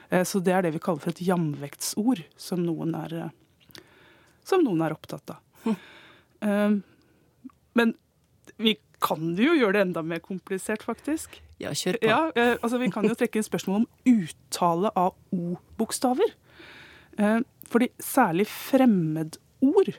Eh, 0.10 0.24
Så 0.24 0.40
det 0.40 0.54
er 0.54 0.62
det 0.62 0.74
vi 0.76 0.82
kaller 0.82 1.02
for 1.02 1.10
et 1.10 1.22
jamvektsord, 1.26 2.24
som 2.38 2.62
noen 2.66 2.94
er, 2.96 3.14
eh, 3.26 3.82
som 4.46 4.64
noen 4.64 4.82
er 4.86 4.94
opptatt 4.94 5.34
av. 5.34 5.42
Hmm. 5.64 6.84
Men 7.74 7.94
vi 8.58 8.78
kan 9.04 9.34
jo 9.40 9.56
gjøre 9.58 9.78
det 9.78 9.86
enda 9.88 10.04
mer 10.06 10.22
komplisert, 10.24 10.84
faktisk. 10.86 11.40
Ja, 11.60 11.72
kjør 11.76 12.00
på. 12.00 12.10
Ja, 12.10 12.20
eh, 12.36 12.56
altså 12.62 12.80
Vi 12.80 12.90
kan 12.92 13.08
jo 13.08 13.16
trekke 13.16 13.40
inn 13.40 13.48
spørsmål 13.48 13.82
om 13.82 13.88
uttale 14.08 14.92
av 14.96 15.16
O-bokstaver. 15.36 16.36
Eh, 17.20 17.40
fordi 17.70 17.90
særlig 18.00 18.48
fremmedord 18.48 19.98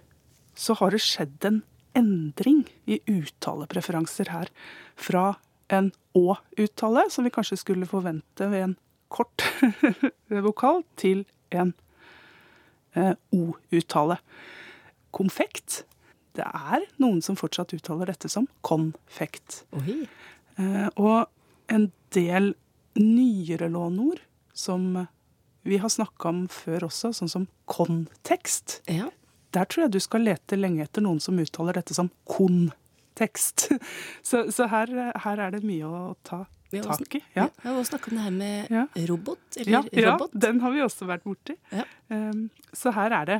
så 0.57 0.77
har 0.81 0.91
det 0.91 1.03
skjedd 1.05 1.45
en 1.49 1.63
endring 1.97 2.65
i 2.87 3.01
uttalepreferanser 3.09 4.31
her. 4.33 4.53
Fra 4.97 5.35
en 5.71 5.93
Å-uttale, 6.17 7.05
som 7.11 7.25
vi 7.25 7.31
kanskje 7.31 7.61
skulle 7.61 7.87
forvente 7.87 8.49
ved 8.51 8.65
en 8.65 8.77
kort 9.13 9.45
vokal, 10.49 10.83
til 10.99 11.25
en 11.55 11.75
eh, 12.99 13.15
O-uttale. 13.31 14.19
Konfekt. 15.15 15.85
Det 16.41 16.47
er 16.49 16.87
noen 17.03 17.21
som 17.25 17.37
fortsatt 17.39 17.75
uttaler 17.77 18.09
dette 18.11 18.31
som 18.33 18.47
konfekt. 18.67 19.63
Oi. 19.77 20.01
Eh, 20.57 20.89
og 20.97 21.29
en 21.71 21.91
del 22.17 22.55
nyere 22.99 23.69
lånord 23.71 24.23
som 24.57 25.07
vi 25.69 25.77
har 25.83 25.93
snakka 25.93 26.31
om 26.33 26.45
før 26.49 26.89
også, 26.89 27.13
sånn 27.17 27.31
som 27.31 27.45
kontekst. 27.71 28.81
Ja. 28.89 29.11
Der 29.53 29.69
tror 29.69 29.85
jeg 29.87 29.93
du 29.97 30.01
skal 30.03 30.25
lete 30.25 30.57
lenge 30.57 30.85
etter 30.87 31.05
noen 31.05 31.21
som 31.23 31.39
uttaler 31.43 31.77
dette 31.77 31.95
som 31.97 32.09
kontekst. 32.31 33.69
Så, 34.29 34.47
så 34.55 34.69
her, 34.71 34.91
her 35.21 35.43
er 35.45 35.53
det 35.53 35.61
mye 35.67 35.85
å 35.85 36.15
ta 36.25 36.45
tak 36.71 37.17
i. 37.19 37.21
Ja. 37.35 37.49
Ja, 37.65 37.73
også 37.75 37.91
snakka 37.97 38.13
om 38.13 38.17
det 38.17 38.25
her 38.25 38.35
med 38.37 38.71
Ja. 38.71 38.85
robot, 39.11 39.43
eller 39.59 39.73
Ja, 39.73 39.83
ja, 39.93 40.15
den 40.33 40.61
har 40.63 40.71
vi 40.73 40.81
også 40.85 41.09
vært 41.11 41.25
borti. 41.27 41.57
Ja. 41.75 41.85
Um, 42.09 42.47
så 42.73 42.93
her 42.95 43.11
er 43.13 43.27
det 43.27 43.39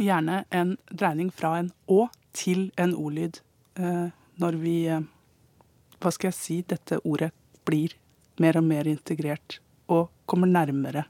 gjerne 0.00 0.44
en 0.50 0.76
dreining 0.90 1.30
fra 1.34 1.56
en 1.60 1.72
å 1.90 2.08
til 2.34 2.70
en 2.80 2.94
o-lyd 2.98 3.40
eh, 3.78 4.08
når 4.42 4.58
vi 4.62 4.76
eh, 4.90 5.04
Hva 6.02 6.10
skal 6.12 6.28
jeg 6.32 6.36
si? 6.36 6.56
Dette 6.68 6.98
ordet 7.06 7.30
blir 7.64 7.94
mer 8.42 8.58
og 8.58 8.66
mer 8.66 8.88
integrert 8.90 9.60
og 9.88 10.10
kommer 10.26 10.50
nærmere 10.50 11.06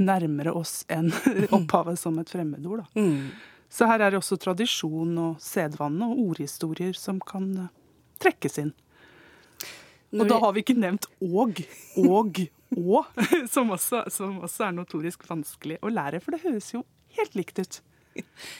nærmere 0.00 0.52
oss 0.56 0.82
enn 0.92 1.10
opphavet 1.56 2.00
som 2.00 2.18
et 2.20 2.30
fremmedord. 2.30 2.84
Da. 2.84 3.00
Mm. 3.00 3.30
Så 3.72 3.88
her 3.88 4.00
er 4.00 4.12
det 4.12 4.20
også 4.20 4.38
tradisjon 4.40 5.12
og 5.20 5.42
sedvane 5.42 6.08
og 6.12 6.22
ordhistorier 6.30 6.96
som 6.98 7.20
kan 7.24 7.50
eh, 7.66 7.70
trekkes 8.22 8.58
inn. 8.62 8.72
Og 10.12 10.26
da 10.28 10.36
har 10.42 10.52
vi 10.52 10.60
ikke 10.60 10.76
nevnt 10.76 11.06
og, 11.24 11.62
og, 11.96 12.42
å, 12.76 13.04
som 13.54 13.72
også, 13.72 14.04
som 14.12 14.42
også 14.44 14.66
er 14.66 14.74
notorisk 14.76 15.24
vanskelig 15.28 15.78
å 15.80 15.92
lære, 15.92 16.20
for 16.20 16.36
det 16.36 16.42
høres 16.44 16.68
jo 16.74 16.82
helt 17.16 17.38
likt 17.38 17.62
ut. 17.62 17.80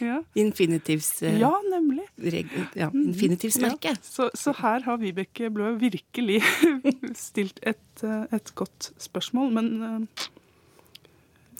Ja, 0.01 0.21
Infinitivs... 0.39 1.23
eh, 1.23 1.39
ja 1.41 1.53
nemlig. 1.71 2.05
ja, 2.75 2.89
infinitivsmerke. 2.95 3.93
Ja, 3.93 4.01
så, 4.03 4.31
så 4.35 4.55
her 4.59 4.85
har 4.87 5.01
Vibeke 5.01 5.51
Blø 5.53 5.75
virkelig 5.81 6.41
stilt 7.27 7.61
et, 7.63 8.05
eh, 8.05 8.25
et 8.33 8.55
godt 8.59 8.93
spørsmål. 9.03 9.53
Men 9.59 10.09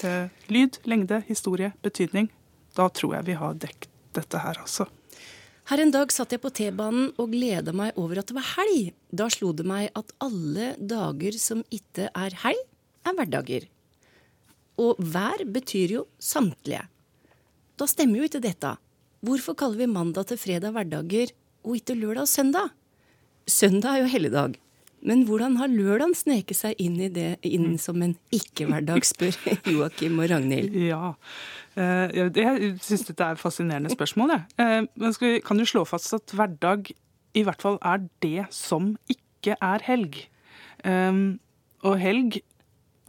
eh, 0.03 0.29
lyd, 0.49 0.81
lengde, 0.89 1.23
historie, 1.27 1.73
betydning. 1.85 2.31
Da 2.77 2.89
tror 2.89 3.19
jeg 3.19 3.29
vi 3.31 3.39
har 3.39 3.57
dekket 3.61 3.89
dette 4.13 4.41
her, 4.43 4.59
altså. 4.61 4.87
Her 5.71 5.79
en 5.79 5.93
dag 5.95 6.11
satt 6.11 6.33
jeg 6.35 6.41
på 6.43 6.51
T-banen 6.51 7.13
og 7.21 7.31
gleda 7.31 7.71
meg 7.75 7.95
over 7.99 8.19
at 8.19 8.27
det 8.27 8.35
var 8.35 8.49
helg. 8.57 8.91
Da 9.15 9.29
slo 9.31 9.53
det 9.55 9.63
meg 9.67 9.93
at 9.95 10.11
alle 10.23 10.73
dager 10.77 11.37
som 11.39 11.63
ikke 11.71 12.09
er 12.11 12.35
helg, 12.43 12.65
er 13.07 13.15
hverdager. 13.15 13.69
Og 14.83 14.99
hver 14.99 15.45
betyr 15.53 15.95
jo 15.99 16.03
samtlige. 16.19 16.83
Da 17.83 17.87
stemmer 17.91 18.21
jo 18.21 18.27
ikke 18.29 18.39
dette. 18.39 18.69
Hvorfor 19.27 19.57
kaller 19.59 19.81
vi 19.81 19.91
mandag 19.91 20.29
til 20.29 20.37
fredag 20.39 20.71
hverdager 20.71 21.33
og 21.67 21.73
ikke 21.75 21.97
lørdag 21.99 22.23
og 22.23 22.29
søndag? 22.31 22.69
Søndag 23.43 23.97
er 23.97 24.05
jo 24.05 24.11
helligdag. 24.13 24.53
Men 25.03 25.25
hvordan 25.27 25.57
har 25.59 25.67
lørdagen 25.67 26.13
sneket 26.15 26.55
seg 26.55 26.79
inn 26.79 26.95
i 27.03 27.09
det 27.11 27.41
inn 27.43 27.75
som 27.81 27.99
en 28.05 28.13
ikke-hverdag, 28.31 29.03
spør 29.03 29.35
Joakim 29.73 30.21
og 30.23 30.31
Ragnhild. 30.31 30.77
Ja. 30.79 31.11
Eh, 31.75 32.23
jeg 32.31 32.71
syns 32.85 33.03
dette 33.09 33.27
er 33.27 33.35
et 33.35 33.43
fascinerende 33.43 33.91
spørsmål. 33.91 34.31
Jeg. 34.37 34.47
Eh, 34.63 34.87
men 35.03 35.19
vi, 35.19 35.33
kan 35.43 35.59
jo 35.59 35.67
slå 35.67 35.83
fast 35.89 36.15
at 36.15 36.37
hverdag 36.39 36.93
i 37.35 37.43
hvert 37.43 37.67
fall 37.67 37.81
er 37.83 38.07
det 38.23 38.47
som 38.55 38.93
ikke 39.11 39.59
er 39.59 39.83
helg. 39.89 40.21
Um, 40.87 41.41
og 41.83 41.99
helg, 41.99 42.39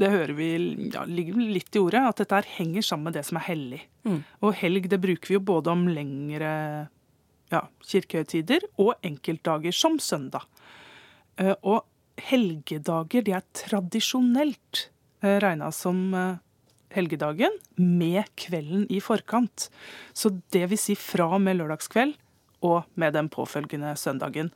det 0.00 0.10
hører 0.10 0.32
vi 0.34 0.48
ja, 0.92 1.04
ligger 1.06 1.38
litt 1.38 1.76
i 1.76 1.80
ordet, 1.82 2.00
at 2.02 2.18
dette 2.22 2.34
her 2.40 2.48
henger 2.56 2.82
sammen 2.82 3.10
med 3.10 3.14
det 3.18 3.24
som 3.28 3.38
er 3.38 3.46
hellig. 3.46 3.82
Og 4.42 4.54
helg 4.58 4.88
det 4.90 4.98
bruker 5.02 5.30
vi 5.30 5.36
jo 5.38 5.44
både 5.52 5.70
om 5.70 5.84
lengre 5.88 6.54
ja, 7.52 7.60
kirkehøytider 7.86 8.66
og 8.82 8.94
enkeltdager 9.06 9.74
som 9.76 10.00
søndag. 10.02 10.48
Eh, 11.38 11.54
Og 11.62 11.84
helgedager 12.30 13.22
de 13.26 13.34
er 13.36 13.46
tradisjonelt 13.54 14.88
eh, 15.22 15.38
regna 15.42 15.70
som 15.74 16.14
eh, 16.14 16.42
helgedagen 16.94 17.54
med 17.76 18.24
kvelden 18.38 18.86
i 18.90 19.00
forkant. 19.02 19.68
Så 20.14 20.34
det 20.54 20.66
vil 20.70 20.78
si 20.80 20.94
fra 20.98 21.30
og 21.36 21.42
med 21.42 21.58
lørdagskveld 21.58 22.14
og 22.64 22.84
med 22.94 23.14
den 23.14 23.28
påfølgende 23.28 23.94
søndagen. 24.00 24.50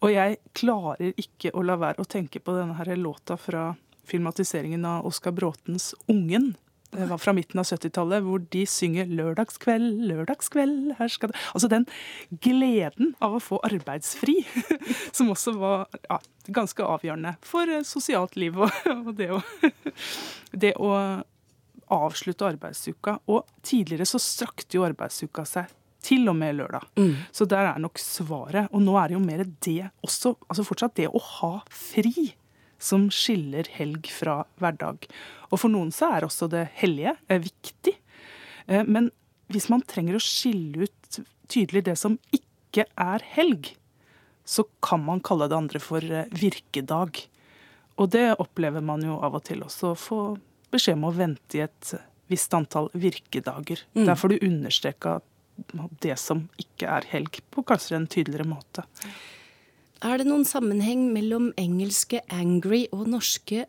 Og 0.00 0.12
jeg 0.14 0.40
klarer 0.56 1.12
ikke 1.20 1.52
å 1.52 1.64
la 1.66 1.76
være 1.80 2.00
å 2.00 2.08
tenke 2.08 2.40
på 2.40 2.54
denne 2.56 2.76
her 2.78 2.94
låta 2.96 3.36
fra 3.36 3.74
filmatiseringen 4.10 4.84
av 4.84 5.06
Oskar 5.06 5.32
Bråtens 5.36 5.94
'Ungen'. 6.06 6.54
Det 6.90 7.06
var 7.06 7.18
fra 7.18 7.32
midten 7.32 7.60
av 7.60 7.64
70-tallet, 7.64 8.22
hvor 8.26 8.42
de 8.50 8.64
synger 8.66 9.06
'Lørdagskveld, 9.06 10.00
lørdagskveld, 10.10 10.96
her 10.98 11.08
skal 11.08 11.30
det' 11.30 11.38
Altså 11.54 11.68
den 11.70 11.86
gleden 12.42 13.14
av 13.22 13.36
å 13.38 13.42
få 13.42 13.60
arbeidsfri, 13.62 14.40
som 15.16 15.30
også 15.30 15.54
var 15.54 15.86
ja, 16.08 16.18
ganske 16.50 16.82
avgjørende 16.82 17.36
for 17.46 17.70
eh, 17.70 17.86
sosialt 17.86 18.34
liv 18.36 18.58
og, 18.58 18.70
og 19.06 19.14
det, 19.14 19.30
å, 19.30 19.40
det 20.64 20.74
å 20.82 20.90
avslutte 21.90 22.48
arbeidsuka. 22.50 23.20
Og 23.30 23.46
tidligere 23.62 24.08
så 24.08 24.18
strakte 24.18 24.78
jo 24.78 24.86
arbeidsuka 24.88 25.46
seg 25.46 25.70
til 26.02 26.26
og 26.32 26.36
med 26.36 26.56
lørdag. 26.58 26.86
Så 27.30 27.46
der 27.46 27.70
er 27.70 27.78
nok 27.78 27.98
svaret. 28.02 28.70
Og 28.74 28.82
nå 28.82 28.96
er 28.98 29.10
det 29.10 29.18
jo 29.18 29.22
mer 29.22 29.44
det 29.44 29.90
også, 30.02 30.34
altså 30.48 30.66
fortsatt 30.66 30.96
det 30.98 31.10
å 31.10 31.22
ha 31.38 31.52
fri 31.70 32.32
som 32.80 33.08
skiller 33.12 33.68
helg 33.76 34.08
fra 34.12 34.40
hverdag. 34.60 35.06
Og 35.50 35.60
for 35.60 35.72
noen 35.72 35.92
så 35.94 36.14
er 36.16 36.26
også 36.26 36.48
det 36.50 36.66
hellige 36.80 37.14
eh, 37.28 37.42
viktig. 37.44 37.96
Eh, 38.66 38.84
Men 38.88 39.10
hvis 39.52 39.68
man 39.72 39.84
trenger 39.84 40.16
å 40.16 40.22
skille 40.24 40.86
ut 40.88 41.20
tydelig 41.50 41.84
det 41.88 41.96
som 42.00 42.16
ikke 42.34 42.86
er 42.96 43.24
helg, 43.34 43.74
så 44.46 44.64
kan 44.82 45.02
man 45.04 45.20
kalle 45.22 45.50
det 45.50 45.58
andre 45.58 45.82
for 45.82 46.04
eh, 46.04 46.30
virkedag. 46.32 47.24
Og 48.00 48.12
det 48.14 48.30
opplever 48.40 48.80
man 48.80 49.02
jo 49.04 49.18
av 49.20 49.36
og 49.36 49.44
til 49.44 49.64
også, 49.66 49.92
å 49.92 49.98
få 49.98 50.20
beskjed 50.72 50.96
om 50.96 51.10
å 51.10 51.16
vente 51.16 51.58
i 51.58 51.64
et 51.66 51.92
visst 52.30 52.54
antall 52.54 52.88
virkedager. 52.94 53.82
Der 54.06 54.16
får 54.16 54.32
du 54.32 54.46
understreka 54.46 55.18
det 56.00 56.14
som 56.22 56.46
ikke 56.62 56.86
er 56.88 57.04
helg, 57.10 57.40
på 57.50 57.64
kanskje 57.66 57.98
en 57.98 58.06
tydeligere 58.08 58.46
måte. 58.48 58.86
Er 60.00 60.16
det 60.16 60.30
noen 60.30 60.46
sammenheng 60.48 61.10
mellom 61.12 61.50
engelske 61.60 62.22
'angry' 62.32 62.88
og 62.96 63.04
norske 63.12 63.66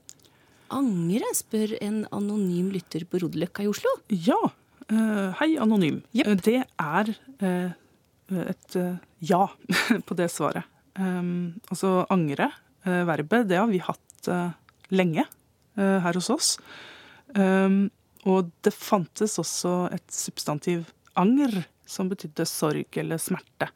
'angre', 0.71 1.27
spør 1.35 1.73
en 1.83 2.05
anonym 2.07 2.69
lytter 2.71 3.03
på 3.03 3.19
Rodeløkka 3.19 3.65
i 3.65 3.67
Oslo. 3.67 3.91
Ja. 4.07 4.39
Uh, 4.87 5.35
hei, 5.41 5.57
anonym. 5.59 6.01
Jepp. 6.15 6.27
Eh, 6.27 6.35
Det 6.39 6.63
er 6.79 7.11
uh, 7.43 8.47
et 8.47 8.75
uh, 8.79 8.95
ja 9.19 9.47
på 10.07 10.15
det 10.15 10.29
svaret. 10.31 10.63
Um, 10.95 11.59
altså 11.69 12.05
angre, 12.09 12.51
verbet, 12.83 13.47
det 13.47 13.59
har 13.59 13.67
vi 13.67 13.77
hatt 13.77 14.27
lenge 14.89 15.25
her 15.75 16.13
hos 16.17 16.29
oss. 16.33 16.57
Um, 17.35 17.91
og 18.25 18.49
det 18.63 18.73
fantes 18.73 19.37
også 19.37 19.91
et 19.93 20.07
substantiv 20.09 20.87
anger, 21.15 21.67
som 21.85 22.09
betydde 22.09 22.47
sorg 22.49 22.97
eller 22.97 23.21
smerte. 23.21 23.69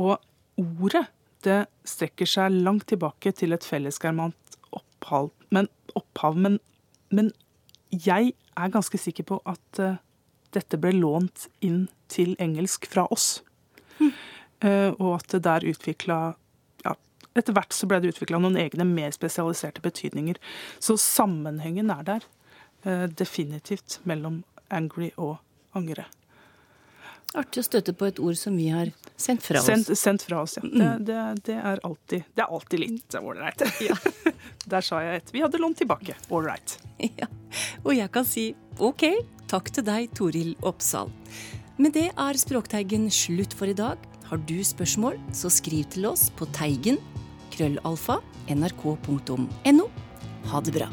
Og 0.00 0.16
ordet 0.56 1.04
det 1.46 1.58
strekker 1.88 2.28
seg 2.28 2.54
langt 2.64 2.88
tilbake 2.90 3.32
til 3.36 3.54
et 3.54 3.66
fellesgermant 3.66 4.58
opphav, 4.72 5.30
men, 5.54 5.68
opphav, 5.98 6.38
men, 6.38 6.58
men 7.10 7.32
jeg 7.92 8.32
er 8.32 8.74
ganske 8.74 8.98
sikker 9.00 9.26
på 9.28 9.40
at 9.48 9.80
uh, 9.82 9.98
dette 10.54 10.78
ble 10.80 10.94
lånt 10.96 11.48
inn 11.64 11.86
til 12.12 12.36
engelsk 12.42 12.86
fra 12.90 13.06
oss. 13.12 13.40
Uh, 14.00 14.92
og 14.98 15.18
at 15.18 15.34
det 15.34 15.42
der 15.46 15.64
utvikla 15.66 16.18
ja, 16.84 16.92
Etter 17.38 17.54
hvert 17.56 17.74
så 17.74 17.88
ble 17.90 17.98
det 18.02 18.12
utvikla 18.12 18.38
noen 18.42 18.58
egne 18.60 18.86
mer 18.86 19.10
spesialiserte 19.14 19.82
betydninger. 19.82 20.38
Så 20.78 20.98
sammenhengen 21.00 21.90
er 21.94 22.06
der 22.06 22.30
Uh, 22.82 23.06
definitivt 23.06 24.00
mellom 24.02 24.40
angry 24.74 25.12
og 25.14 25.36
angre. 25.78 26.02
Artig 27.32 27.62
å 27.62 27.64
støte 27.64 27.94
på 27.96 28.08
et 28.10 28.18
ord 28.20 28.36
som 28.36 28.56
vi 28.58 28.66
har 28.68 28.90
sendt 29.16 29.44
fra 29.46 29.60
oss. 29.62 29.68
Sendt, 29.68 29.92
sendt 29.98 30.24
fra 30.26 30.42
oss, 30.44 30.58
ja. 30.58 30.64
Det, 30.68 30.88
det, 31.08 31.20
det, 31.46 31.56
er 31.56 31.80
alltid, 31.86 32.26
det 32.36 32.44
er 32.44 32.50
alltid 32.58 32.82
litt 32.82 33.16
ålreit. 33.16 33.64
Der 34.72 34.84
sa 34.84 35.00
jeg 35.04 35.22
et. 35.22 35.32
Vi 35.32 35.42
hadde 35.44 35.60
lånt 35.62 35.80
tilbake. 35.82 36.18
Ålreit. 36.30 36.78
Ja. 37.18 37.26
Og 37.82 37.96
jeg 37.96 38.06
kan 38.14 38.26
si 38.28 38.52
ok, 38.78 39.08
takk 39.50 39.72
til 39.74 39.82
deg, 39.88 40.12
Toril 40.14 40.52
Oppsal. 40.62 41.10
Med 41.82 41.96
det 41.96 42.12
er 42.12 42.38
Språkteigen 42.38 43.08
slutt 43.10 43.56
for 43.58 43.66
i 43.72 43.74
dag. 43.74 43.98
Har 44.28 44.38
du 44.46 44.60
spørsmål, 44.64 45.18
så 45.34 45.50
skriv 45.50 45.88
til 45.90 46.06
oss 46.08 46.28
på 46.38 46.46
teigen 46.54 47.00
krøllalfa 47.52 48.20
nrk.no. 48.54 49.88
Ha 50.52 50.62
det 50.62 50.76
bra. 50.78 50.92